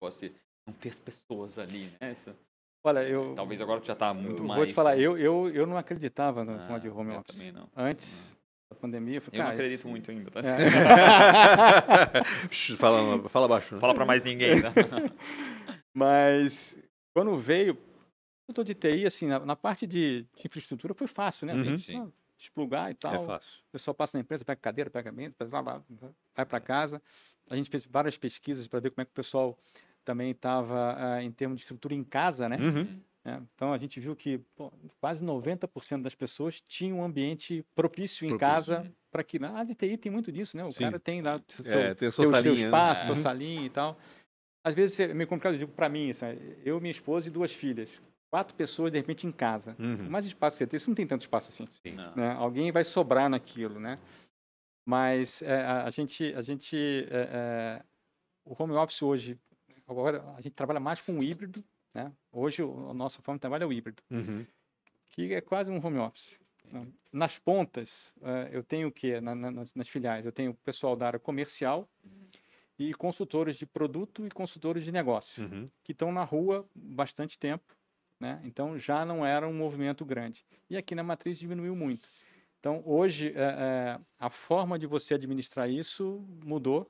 [0.03, 0.33] difícil
[0.67, 2.11] não ter as pessoas ali, né?
[2.11, 2.35] Isso-
[2.83, 4.57] Olha, eu talvez agora tu já tá muito eu mais...
[4.57, 7.35] vou te falar, eu, eu, eu não acreditava no Ah, de home eu office.
[7.35, 7.69] também não.
[7.75, 8.35] Antes,
[8.71, 9.17] da pandemia.
[9.17, 10.41] Eu, falei, Eu não acredito isso- muito ainda, tá?
[12.49, 13.75] Shh, fala, fala baixo.
[13.75, 13.81] né?
[13.81, 14.71] Fala pra mais ninguém, tá?
[15.93, 16.77] Mas
[17.13, 17.77] quando veio,
[18.47, 21.53] eu tô de TI, assim, na, na parte de, de infraestrutura foi fácil, né?
[21.53, 21.77] Uhum.
[21.77, 22.11] Sim.
[22.41, 23.13] Ah, Desplugar e tal.
[23.23, 23.59] É fácil.
[23.67, 25.35] O pessoal passa na empresa, pega cadeira, pega mesa,
[26.35, 27.01] vai para casa.
[27.49, 29.57] A gente fez várias pesquisas para ver como é que o pessoal
[30.03, 32.57] também estava em termos de estrutura em casa, né?
[32.57, 32.99] Uhum.
[33.23, 38.25] É, então a gente viu que pô, quase 90% das pessoas tinham um ambiente propício
[38.25, 38.39] em Propício.
[38.39, 40.65] casa para que na área de TI tem muito disso, né?
[40.65, 40.85] O Sim.
[40.85, 42.55] cara tem lá seu, É, tem seu salinha.
[42.55, 42.61] né?
[42.63, 43.05] espaço, É.
[43.05, 43.95] sua salinha e tal.
[44.63, 46.25] Às vezes é meio complicado, eu digo para mim, assim,
[46.65, 48.01] eu, minha esposa e duas filhas,
[48.31, 49.75] quatro pessoas de repente em casa.
[49.77, 50.09] Uhum.
[50.09, 51.65] Mais espaço que você tem, você não tem tanto espaço assim
[52.15, 52.35] né?
[52.39, 53.99] Alguém vai sobrar naquilo, né?
[54.85, 56.75] Mas é, a, a gente, a gente,
[57.11, 57.83] é, é,
[58.45, 59.37] o home office hoje,
[59.87, 61.63] agora a gente trabalha mais com o híbrido,
[61.93, 62.11] né?
[62.31, 64.45] Hoje a nossa forma de trabalho é o híbrido, Uhum.
[65.09, 66.39] que é quase um home office.
[66.71, 66.87] né?
[67.11, 69.19] Nas pontas, é, eu tenho o quê?
[69.19, 71.87] Na- na- nas, nas filiais, eu tenho o pessoal da área comercial
[72.79, 75.69] e consultores de produto e consultores de negócio Uhum.
[75.83, 77.75] que estão na rua bastante tempo,
[78.21, 78.39] né?
[78.45, 80.45] Então já não era um movimento grande.
[80.69, 82.07] E aqui na matriz diminuiu muito.
[82.59, 86.87] Então hoje é, é, a forma de você administrar isso mudou.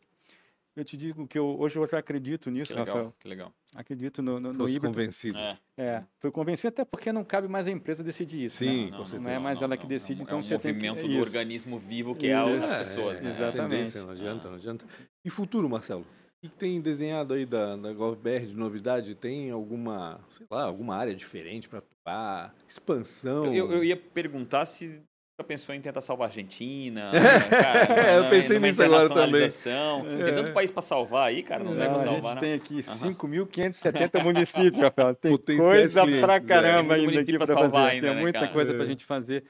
[0.76, 3.14] Eu te digo que eu, hoje eu já acredito nisso, Que legal, Rafael.
[3.20, 3.54] que legal.
[3.76, 4.94] Acredito no, no, Fosse híbrido.
[4.94, 5.38] convencido.
[5.38, 5.58] É.
[5.78, 8.64] É, foi convencido até porque não cabe mais a empresa decidir isso.
[8.64, 8.70] né?
[8.72, 9.24] Sim, Não, com não, certeza.
[9.24, 11.16] Não é mais ela que decide, é então é um você tem que- movimento isso.
[11.18, 13.30] do organismo vivo que é as pessoas, é, né?
[13.30, 13.70] é, Exatamente.
[13.70, 14.86] tendência, não adianta, não adianta.
[15.26, 16.06] E futuro, Marcelo?
[16.44, 19.14] O que que tem desenhado aí da, da GovBR de novidade?
[19.14, 22.56] Tem alguma, sei lá, alguma área diferente para atuar?
[22.68, 23.54] Expansão?
[23.54, 25.00] Eu, eu ia perguntar se
[25.40, 27.12] já pensou em tentar salvar a Argentina.
[27.14, 29.48] né, cara, É, eu na- pensei numa nisso agora também.
[29.50, 31.64] Tem tanto país para salvar aí, cara.
[31.64, 32.42] Não, Não, deve a salvar, gente não.
[32.42, 33.14] tem aqui Aham.
[33.14, 35.14] 5.570 municípios, Rafael.
[35.14, 36.40] Tem Potenciais coisa pra é.
[36.40, 37.54] caramba muito ainda aqui para fazer.
[37.60, 38.52] salvar ainda, tem né, muita cara?
[38.52, 38.90] coisa para a É.
[38.90, 39.44] gente fazer.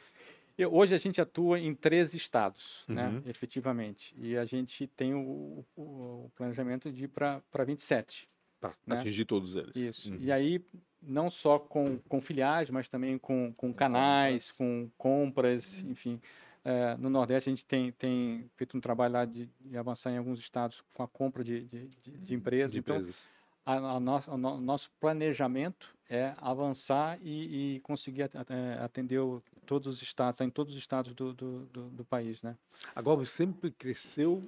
[0.72, 2.96] Hoje a gente atua em 13 estados, Uhum.
[2.96, 4.16] né, efetivamente.
[4.18, 5.82] E a gente tem o, o-
[6.26, 8.30] o planejamento de ir para 27.
[8.60, 8.98] Para né?
[8.98, 9.76] atingir todos eles.
[9.76, 10.12] Isso.
[10.12, 10.18] Uhum.
[10.20, 10.64] E aí,
[11.02, 16.22] não só com, com filiais, mas também com, com canais, com compras, enfim.
[16.64, 20.18] É, no Nordeste, a gente tem, tem feito um trabalho lá de, de avançar em
[20.18, 22.72] alguns estados com a compra de, de, de- de empresas.
[22.74, 23.28] De então, empresas.
[23.66, 29.42] a, a nossa, o no- nosso planejamento é avançar e, e conseguir eh, atender o-
[29.72, 32.58] todos os estados, tá em todos os estados do, do, do, do país, né?
[32.94, 34.44] A Gov sempre cresceu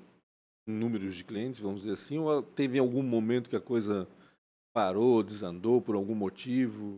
[0.68, 4.06] em números de clientes, vamos dizer assim, ou teve algum momento que a coisa
[4.74, 6.98] parou, desandou por algum motivo?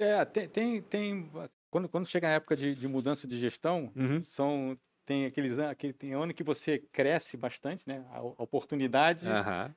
[0.00, 1.30] É, tem, tem, tem
[1.70, 4.20] quando, quando chega a época de, de mudança de gestão, Uhum.
[4.20, 8.04] são tem aqueles aquele, tem ano que você cresce bastante, né?
[8.10, 9.26] A, a oportunidade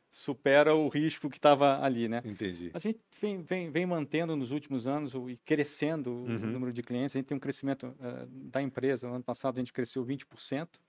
[0.10, 2.22] supera o risco que estava ali, né?
[2.24, 2.72] entendi.
[2.74, 6.52] A gente vem, vem, vem mantendo nos últimos anos o- e crescendo o Uhum.
[6.52, 7.16] número de clientes.
[7.16, 9.08] A gente tem um crescimento eh, da empresa.
[9.08, 10.80] No ano passado a gente cresceu 20%.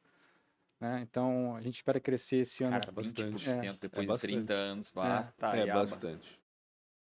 [0.80, 1.00] Né?
[1.02, 2.78] Então a gente espera crescer esse ano.
[2.78, 3.44] Cara, bastante.
[3.44, 4.52] 20% depois É de 30 bastante.
[4.54, 5.80] anos, vá, tá é aí, aba.
[5.80, 6.30] bastante.
[6.30, 6.42] Mas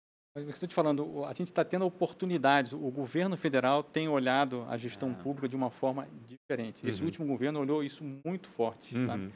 [0.08, 2.72] o que eu estou te falando, a gente está tendo oportunidades.
[2.72, 5.22] O governo federal tem olhado a gestão Ah.
[5.22, 6.86] pública de uma forma diferente.
[6.86, 7.06] Esse Uhum.
[7.06, 8.96] último governo olhou isso muito forte.
[8.96, 9.30] Uhum,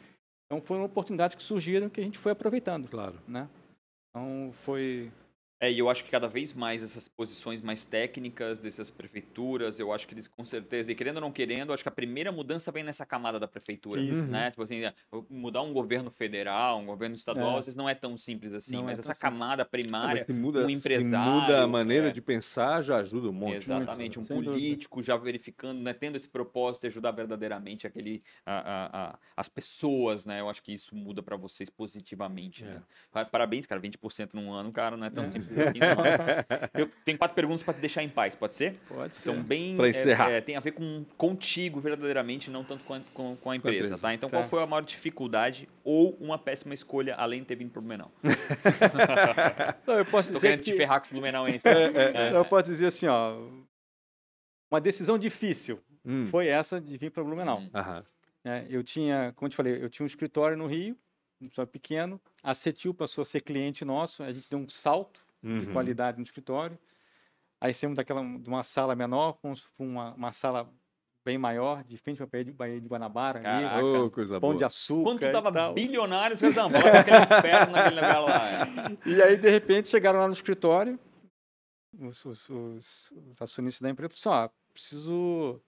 [0.47, 2.88] Então foram oportunidades que surgiram que a gente foi aproveitando.
[2.88, 3.18] claro.
[3.26, 3.49] Né?
[4.11, 5.11] Então foi.
[5.65, 9.93] É, e eu acho que cada vez mais essas posições mais técnicas dessas prefeituras, eu
[9.93, 12.71] acho que eles com certeza, e querendo ou não querendo, acho que a primeira mudança
[12.71, 14.23] vem nessa camada da prefeitura, Isso.
[14.25, 14.51] né?
[14.51, 14.83] Tipo assim,
[15.31, 17.59] mudar um governo federal, um governo estadual, É.
[17.61, 19.21] às vezes não é tão simples assim, Não é mas tão essa simples.
[19.39, 22.11] camada primária, se muda, um empresário, muda a maneira é.
[22.11, 23.57] de pensar, já ajuda um monte.
[23.57, 29.03] Exatamente, um político já verificando, né, tendo esse propósito de ajudar verdadeiramente aquele, a- a-
[29.12, 30.41] a- as pessoas, né?
[30.41, 32.65] Eu acho que isso muda para vocês positivamente.
[32.65, 32.83] Né?
[33.12, 35.31] Pa- Parabéns, cara, 20% num ano, cara, não é tão É.
[35.31, 36.05] simples Não.
[36.81, 38.75] Eu tenho quatro perguntas para te deixar em paz, pode ser?
[38.89, 39.77] Pode São bem.
[39.77, 40.31] Pra é, encerrar.
[40.31, 43.85] é, tem a ver com contigo verdadeiramente, não tanto com a, com, com a empresa,
[43.87, 43.99] empresa.
[44.01, 44.13] tá?
[44.15, 44.37] Então, Tá.
[44.39, 48.11] qual foi a maior dificuldade ou uma péssima escolha, além de ter vindo pro Blumenau?
[49.87, 50.73] Não, eu posso Tô dizer querendo que...
[50.73, 51.63] te ferrar com os Blumenauenses.
[51.63, 51.71] tá?
[52.15, 53.37] É, Eu posso dizer assim, ó.
[54.71, 57.61] Uma decisão difícil Hum, foi essa de vir para Blumenau.
[57.61, 57.71] Hum.
[57.75, 58.05] aham.
[58.45, 58.67] né?
[58.69, 60.95] eu tinha, como eu te falei, eu tinha um escritório no Rio,
[61.41, 62.21] um escritório pequeno.
[62.43, 64.23] A Cetil passou a ser cliente nosso.
[64.23, 65.72] A gente deu um salto de Uhum.
[65.72, 66.78] qualidade no escritório.
[67.61, 70.68] Aí saímos daquela de uma sala menor para uma, uma sala
[71.24, 73.84] bem maior, de frente para a Baía de Guanabara, ali, Caraca.
[73.84, 74.59] Ô, coisa pão boa.
[74.59, 75.03] de açúcar.
[75.05, 75.72] Quando tu e tava tal.
[75.72, 78.40] bilionário, os caras não, bota aquele inferno naquele lugar lá.
[79.07, 79.09] é.
[79.09, 80.99] E aí, de repente, chegaram lá no escritório,
[81.99, 85.61] os, os, os- os acionistas da empresa falaram assim, ó, preciso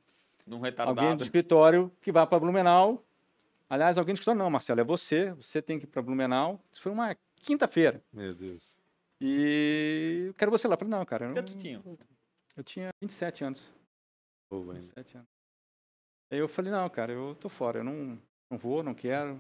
[0.47, 1.17] Num alguém retardado.
[1.17, 3.03] do escritório que vá para Blumenau.
[3.71, 6.61] Aliás, alguém do escritório, não, Marcelo, é você, você tem que ir para Blumenau.
[6.71, 8.03] Isso foi uma quinta-feira.
[8.13, 8.79] Meu Deus.
[9.21, 10.75] E eu quero você lá.
[10.75, 11.83] Eu falei, não, cara, eu, Quanto tu tinha?
[12.57, 13.73] eu tinha 27 anos.
[14.51, 14.73] Velho.
[14.75, 15.29] 27 anos.
[16.33, 18.19] Aí eu falei, não, cara, eu tô fora, eu não,
[18.51, 19.39] não vou, não quero.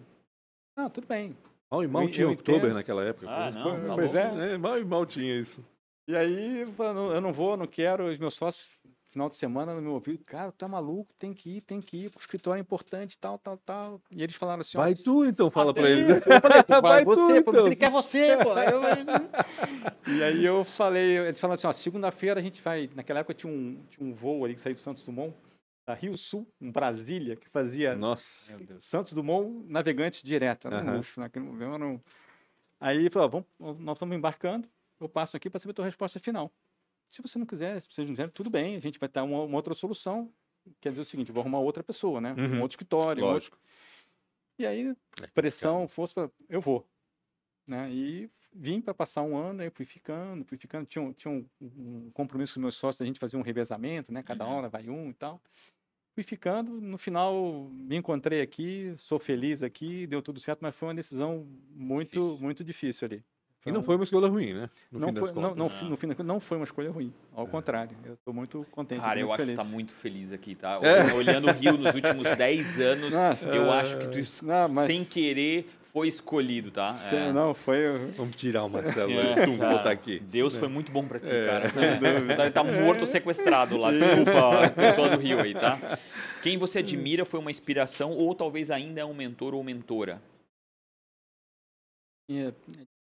[0.78, 1.36] Não, tudo bem.
[1.70, 3.28] Mal e mal Eu- tinha Oktober naquela época.
[3.28, 4.38] Ah, Pois- não, pois- tá pois louco.
[4.40, 5.64] é, mal e mal tinha isso.
[6.08, 8.06] E aí, eu falei, não, eu não vou, não quero.
[8.06, 8.70] Os meus sócios,
[9.16, 12.04] final de semana, no meu ouvido, cara, tu é maluco, tem que ir, tem que
[12.04, 14.00] ir, pro escritório é importante, tal, tal, tal.
[14.10, 16.12] E eles falaram assim, ó, Vai tu então, fala pra Até ele.
[16.12, 17.66] Eu falei, vai, Vai tu, você, pô, então.
[17.66, 18.50] ele quer você, pô.
[18.60, 23.20] Eu "Não." e aí eu falei, eles falaram assim, ó, segunda-feira a gente vai, naquela
[23.20, 25.34] época tinha um, tinha um voo ali que saía do Santos Dumont,
[25.88, 28.50] da Rio Sul, em Brasília, que fazia Nossa.
[28.54, 28.84] Meu Deus.
[28.84, 30.96] Santos Dumont navegantes direto, era um Aham.
[30.98, 31.98] luxo, naquele momento era um...
[32.78, 34.68] Aí ele falou, vamos, nós estamos embarcando,
[35.00, 36.52] eu passo aqui para saber a tua resposta final.
[37.08, 39.42] Se você não quiser, se vocês não quiserem, tudo bem, a gente vai ter uma,
[39.44, 40.32] uma outra solução,
[40.80, 42.32] quer dizer o seguinte, vou arrumar outra pessoa, né?
[42.32, 42.56] Uhum.
[42.56, 43.58] Um outro escritório, um outro Lógico.
[44.58, 46.86] e aí, É pressão, força, eu vou.
[47.66, 47.90] Né?
[47.92, 50.86] E vim para passar um ano, aí fui ficando, fui ficando.
[50.86, 54.22] Tinha, um- tinha um, um compromisso com meus sócios, a gente fazer um revezamento, né?
[54.22, 54.52] Cada Uhum.
[54.52, 55.40] hora vai um e tal.
[56.14, 60.88] Fui ficando, no final me encontrei aqui, sou feliz aqui, deu tudo certo, mas foi
[60.88, 62.38] uma decisão muito, Difícil.
[62.38, 63.24] muito difícil ali.
[63.66, 64.70] E não foi uma escolha ruim, né?
[64.92, 65.64] No não fim das foi, não, não, Não.
[65.90, 67.12] no fim, da conta, não foi uma escolha ruim.
[67.34, 69.58] Ao contrário, eu estou muito contente, Cara, eu muito acho feliz.
[69.60, 70.78] que tá muito feliz aqui, tá?
[70.82, 71.12] É.
[71.12, 75.04] Olhando o Rio nos últimos 10 anos, Nossa, eu acho que tu, não, mas- sem
[75.04, 76.92] querer, foi escolhido, tá?
[76.92, 77.32] Cê- É.
[77.32, 78.10] Não, foi...
[78.16, 80.20] Vamos tirar o Marcelo É, tum, cara, botar aqui.
[80.20, 81.46] Deus foi muito bom pra ti, É.
[81.46, 81.64] cara.
[81.66, 81.66] É.
[82.36, 83.90] Tá, tá morto ou sequestrado lá.
[83.90, 85.78] Desculpa, pessoa do Rio aí, tá?
[86.42, 90.22] Quem você admira foi uma inspiração ou talvez ainda é um mentor ou mentora?
[92.30, 92.52] É, é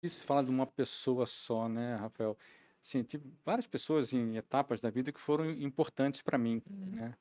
[0.02, 2.36] difícil falar de uma pessoa só, né, Rafael?
[2.82, 7.16] Assim, tive várias pessoas em etapas da vida que foram importantes para mim, né?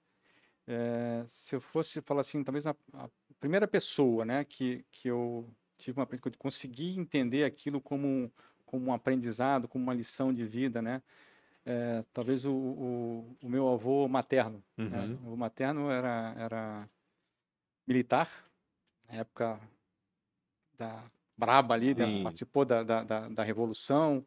[0.66, 5.46] Eh, se eu fosse falar assim, talvez a, a primeira pessoa, né, que, que eu
[5.76, 8.30] tive uma, que eu consegui entender aquilo como um,
[8.64, 11.02] como um aprendizado, como uma lição de vida, né?
[11.66, 15.00] Eh, talvez o, o, o meu avô materno, né?
[15.00, 15.34] Uhum.
[15.34, 16.88] O materno era, era
[17.86, 18.30] militar,
[19.06, 19.60] na época
[20.78, 21.04] da
[21.40, 22.04] braba ali, né?
[22.06, 22.22] Sim.
[22.22, 24.24] participou da, da, da, da Revolução.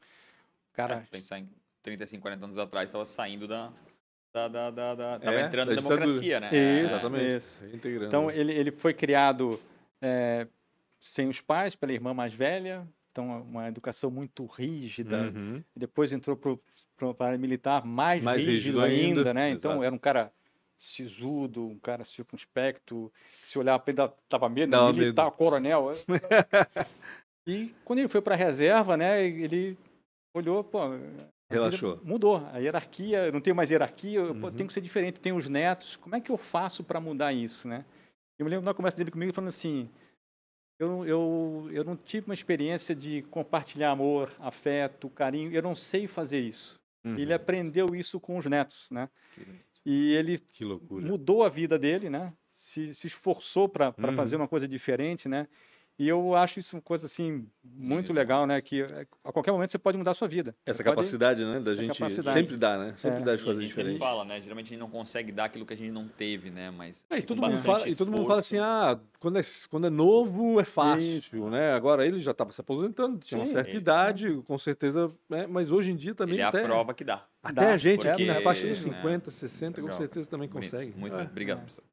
[0.74, 1.48] Cara, É, pensar em
[1.84, 3.72] 35, 40 anos atrás, estava saindo da.
[4.34, 6.48] da, da, da, da- tava É, entrando da na democracia, né?
[6.48, 6.96] Isso.
[6.96, 7.36] Exatamente.
[7.38, 7.66] isso.
[7.68, 8.06] Integrando.
[8.08, 9.60] então, ele, ele foi criado
[10.02, 10.48] eh,
[11.00, 15.32] sem os pais, pela irmã mais velha, então uma educação muito rígida.
[15.36, 15.64] Uhum.
[15.76, 16.36] Depois entrou
[17.16, 19.50] para militar, mais, Mais rígido, rígido ainda, ainda, né?
[19.52, 19.84] Então, exato.
[19.84, 20.32] era um cara
[20.84, 23.12] sisudo, um cara circunspecto,
[23.44, 25.00] se olhava para ele dava medo, Dava né?
[25.00, 25.92] militar, coronel.
[27.48, 29.78] e quando ele foi para a reserva, né, ele
[30.36, 30.80] olhou, pô,
[31.50, 32.00] Relaxou.
[32.04, 32.38] Mudou.
[32.52, 34.52] A hierarquia, não tenho mais hierarquia, eu Uhum.
[34.52, 35.20] tenho que ser diferente.
[35.20, 35.96] Tenho os netos.
[35.96, 37.86] Como é que eu faço para mudar isso, né?
[38.40, 39.88] Eu me lembro uma conversa dele comigo falando assim:
[40.80, 45.52] eu, eu, eu não tive uma experiência de compartilhar amor, afeto, carinho.
[45.54, 46.80] Eu não sei fazer isso.
[47.06, 47.16] Uhum.
[47.18, 49.08] Ele aprendeu isso com os netos, né?
[49.86, 50.38] E ele
[50.92, 52.34] mudou a vida dele, né?
[52.48, 54.16] Se, se esforçou para Uhum.
[54.16, 55.48] fazer uma coisa diferente, né?
[56.00, 58.60] E eu acho isso uma coisa assim muito legal, né?
[58.62, 60.56] Que é, a qualquer momento você pode mudar a sua vida.
[60.66, 61.60] Essa Você pode- capacidade, né?
[61.60, 62.40] Da essa gente capacidade.
[62.40, 62.94] sempre dá, né?
[62.98, 63.24] Sempre É.
[63.24, 64.00] dá de E a fazer gente sempre diferente.
[64.00, 64.42] fala, né?
[64.42, 66.72] Geralmente a gente não consegue dar aquilo que a gente não teve, né?
[66.72, 69.42] Mas É, e com todo, mundo fala, e todo mundo fala assim, ah, quando é,
[69.70, 71.74] quando é novo é fácil, né?
[71.74, 75.46] Agora ele já estava se aposentando, tinha uma Sim, certa ele- idade, com certeza, né?
[75.48, 77.24] mas hoje em dia também Ele é a até, prova que dá.
[77.44, 80.00] até Dá, a gente aqui na porque, faixa dos né, 50, 60, com legal.
[80.00, 80.92] certeza também Bonito, consegue.
[80.98, 81.20] Muito É.
[81.20, 81.28] bem.
[81.28, 81.62] Obrigado, é.
[81.62, 81.84] professor.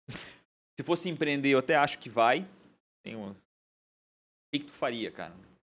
[0.79, 2.47] Se fosse empreender, eu até acho que vai.
[3.05, 3.35] Tem um...
[4.51, 5.33] O que, que tu faria, cara?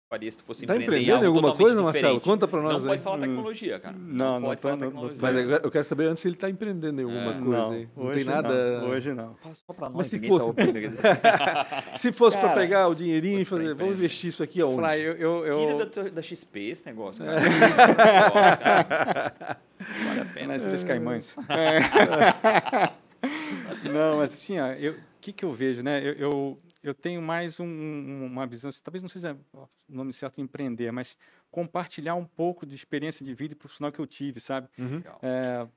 [0.10, 2.20] faria se tu fosse Tá empreender em empreendendo em alguma coisa, Marcelo?
[2.20, 2.24] diferente?
[2.26, 2.86] Conta pra nós Não aí.
[2.88, 3.20] pode falar Hum.
[3.22, 3.96] tecnologia, cara.
[3.98, 5.18] Não, não pode tô- falar não- não- tecnologia.
[5.22, 7.34] Mas eu eu quero saber antes se ele está empreendendo em alguma É.
[7.36, 7.72] coisa não.
[7.96, 8.82] Não hoje tem nada.
[8.82, 9.36] Não, hoje não.
[9.36, 10.74] Fala só pra nós, Mas se tá for- ouvindo.
[11.98, 14.76] Se fosse para pegar o dinheirinho e fazer, vamos investir isso aqui aonde?
[14.76, 17.40] Falar, eu, eu, eu, Tira da, da XP esse negócio, cara.
[17.40, 17.42] É.
[20.08, 20.48] Vale a pena.
[20.56, 21.36] nas Ilhas Caimãs.
[23.92, 26.02] não, mas assim, ó, o que, que eu vejo, né?
[26.04, 30.42] Eu, eu, eu tenho mais um- um- uma visão, talvez não seja o nome certo
[30.42, 31.18] empreender, mas
[31.50, 34.68] compartilhar um pouco de experiência de vida e profissional que eu tive, sabe?
[34.78, 35.02] Uhum.
[35.22, 35.68] É,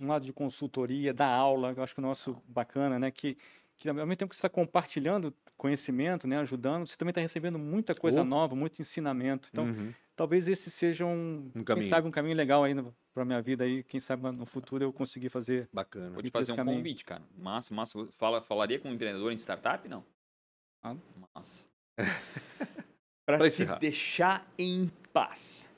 [0.00, 3.10] um lado de consultoria, da aula, eu acho que o nosso bacana, né?
[3.10, 3.36] Que,
[3.76, 6.38] que ao mesmo tempo que você está compartilhando conhecimento, né?
[6.38, 8.24] Ajudando, você também está recebendo muita coisa Oh.
[8.24, 9.48] nova, muito ensinamento.
[9.52, 9.92] Então, Uhum.
[10.16, 11.88] talvez esse seja um, Um quem caminho.
[11.88, 12.74] sabe um caminho legal aí
[13.14, 15.68] para minha vida aí, quem sabe no futuro eu conseguir fazer.
[15.72, 16.10] Bacana.
[16.10, 16.76] Vou te fazer um caminho.
[16.78, 17.22] convite, cara.
[17.36, 18.06] Massa, massa.
[18.12, 19.86] Fala, falaria com um empreendedor em startup?
[19.88, 20.04] Não.
[20.82, 20.96] Ah.
[21.34, 21.66] Massa.
[23.24, 23.78] Pra Pra te encerrar.
[23.78, 25.70] deixar em paz.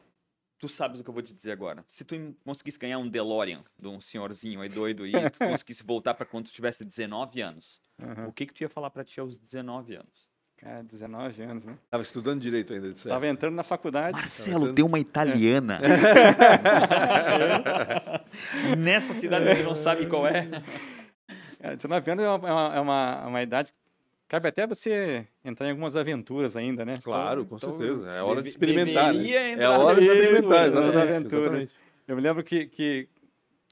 [0.59, 1.84] Tu sabes o que eu vou te dizer agora.
[1.88, 6.14] Se tu conseguisse ganhar um DeLorean de um senhorzinho aí doido e tu conseguisse voltar
[6.14, 8.28] pra quando tu tivesse 19 anos, Aham.
[8.28, 10.32] o que que tu ia falar pra ti aos 19 anos?
[10.57, 11.76] Cara, 19 anos, né?
[11.90, 13.12] Tava estudando direito ainda, de certo.
[13.12, 14.16] Tava entrando na faculdade.
[14.16, 15.80] Marcelo, tem uma italiana.
[18.78, 20.48] Nessa cidade que não sabe qual é.
[21.61, 23.78] É, 19 anos é uma, é uma, é uma, uma idade que
[24.29, 27.01] cabe até você entrar em algumas aventuras ainda, né?
[27.03, 28.11] Claro, Então- com então, certeza.
[28.11, 29.12] É hora de experimentar.
[29.14, 29.53] né?
[29.62, 30.66] É hora de experimentar, né?
[30.68, 30.97] exatamente.
[30.97, 31.45] Aventuras.
[31.45, 31.72] exatamente.
[32.07, 33.09] Eu me lembro que, que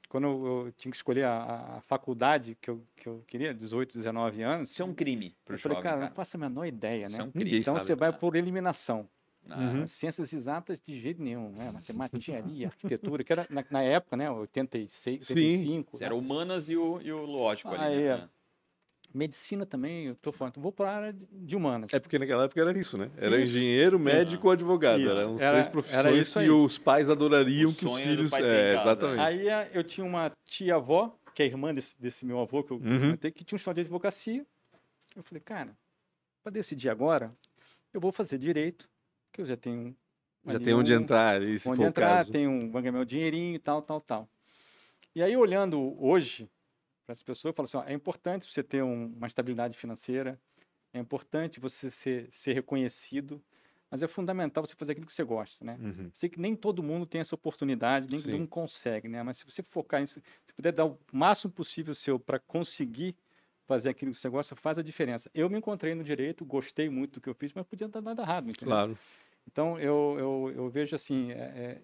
[0.08, 4.42] quando eu tinha que escolher a, a faculdade que eu, que eu queria, 18, 19
[4.42, 6.08] anos, Isso é um crime pro eu falei, jovem, cara, cara.
[6.10, 7.22] não faço a menor ideia, Isso né?
[7.22, 7.58] é um crime.
[7.58, 7.86] Então sabe.
[7.86, 9.08] você vai por eliminação.
[9.50, 9.82] Ah, Uhum.
[9.82, 11.68] As Ciências exatas de jeito nenhum, né?
[11.72, 14.30] Matemática, engenharia, arquitetura, que era na, na época, né?
[14.30, 15.34] 86, Sim.
[15.34, 15.96] 85.
[15.96, 17.78] Isso era humanas e o, e o lógico ali.
[17.80, 18.24] Ah, né?
[18.24, 18.28] é.
[19.14, 21.92] Medicina também, eu tô falando, vou para a área de humanas.
[21.92, 23.10] É porque naquela época era isso, né?
[23.16, 23.56] Era Isso.
[23.56, 25.00] engenheiro, médico ou advogado.
[25.00, 25.10] Isso.
[25.18, 28.32] Eram Era- três profissões isso que os pais adorariam O que os filhos.
[28.32, 29.20] É, exatamente.
[29.20, 32.76] Aí eh, eu tinha uma tia-avó, que é irmã desse, desse meu avô, que eu
[32.76, 33.00] Uhum.
[33.00, 34.46] comentei, que tinha um estudante de advocacia.
[35.14, 35.76] Eu falei, cara,
[36.42, 37.32] para decidir agora,
[37.92, 38.88] eu vou fazer direito,
[39.32, 39.94] que eu já tenho.
[40.46, 42.32] Já tem onde um- entrar, se onde entrar, o caso.
[42.32, 44.28] tem um, ganhar meu dinheirinho e tal, tal, tal.
[45.14, 46.48] E aí, olhando hoje
[47.18, 50.40] para as pessoas, eu falo assim: ó, é importante você ter um- uma estabilidade financeira,
[50.92, 53.42] é importante você ser, ser reconhecido,
[53.90, 55.78] mas é fundamental você fazer aquilo que você gosta, né?
[55.80, 56.10] Uhum.
[56.14, 58.30] Sei que nem todo mundo tem essa oportunidade, nem Sim.
[58.30, 59.22] todo mundo consegue, né?
[59.22, 63.16] Mas se você focar nisso, se puder dar o máximo possível seu para conseguir
[63.66, 65.30] fazer aquilo que você gosta, faz a diferença.
[65.34, 68.22] Eu me encontrei no direito, gostei muito do que eu fiz, mas podia dar nada
[68.22, 68.74] errado, entendeu?
[68.74, 68.98] Claro.
[69.46, 71.82] Então, eu, eu, eu vejo assim, é, é,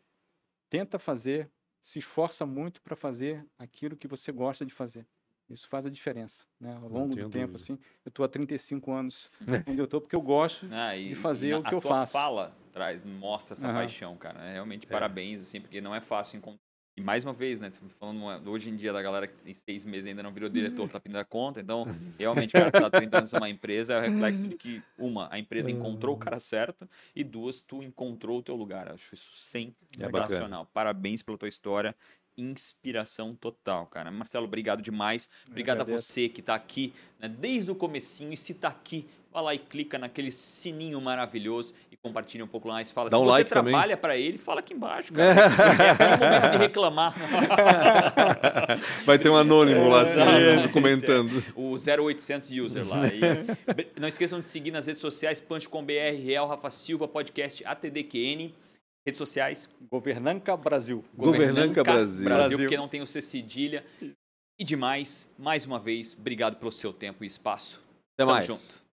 [0.70, 1.50] tenta fazer,
[1.82, 5.06] se esforça muito para fazer aquilo que você gosta de fazer.
[5.50, 6.74] Isso faz a diferença, né?
[6.74, 7.56] Ao longo do tempo, dúvida.
[7.56, 7.72] assim.
[8.04, 9.30] Eu estou há 35 anos
[9.66, 10.68] onde eu estou porque eu gosto.
[10.70, 12.12] Ah, e- de fazer e na- o que eu a tua faço.
[12.12, 13.74] fala traz, mostra essa Aham.
[13.78, 14.40] paixão, cara.
[14.44, 16.60] É, realmente parabéns, assim, porque não é fácil encontrar.
[16.96, 17.70] E mais uma vez, né?
[17.70, 20.48] tô Falando uma- hoje em dia da galera que em seis meses ainda não virou
[20.48, 21.60] diretor, tá pedindo a conta.
[21.60, 21.84] Então,
[22.18, 25.28] realmente, o cara que tá 30 anos numa empresa é o reflexo de que, uma,
[25.32, 28.88] a empresa encontrou o cara certo, e duas, tu encontrou o teu lugar.
[28.88, 30.66] Eu acho isso sensacional.
[30.74, 31.94] Parabéns pela tua história.
[32.38, 34.10] Inspiração total, cara.
[34.10, 35.28] Marcelo, obrigado demais.
[35.48, 38.32] Obrigado a você que tá aqui né, desde o comecinho.
[38.32, 42.68] E se tá aqui, vai lá e clica naquele sininho maravilhoso e compartilha um pouco
[42.68, 42.90] mais.
[42.90, 45.40] Fala, Dá se um você like trabalha para ele, fala aqui embaixo, cara.
[45.40, 47.14] é aquele momento de reclamar.
[49.04, 51.42] Vai ter um anônimo lá assim, comentando.
[51.54, 53.06] o 0800 user lá.
[53.06, 53.20] E
[53.74, 55.92] br- não esqueçam de seguir nas redes sociais, punch.com.br,
[56.24, 58.54] Real Rafa Silva, podcast ATDQN.
[59.08, 61.02] Redes sociais, Governanca Brasil.
[61.16, 62.24] Governanca Brasil.
[62.26, 63.82] Brasil, porque não tem o C cedilha.
[64.58, 67.76] E demais, mais uma vez, obrigado pelo seu tempo e espaço.
[68.12, 68.44] Até Tamo mais.
[68.44, 68.87] junto.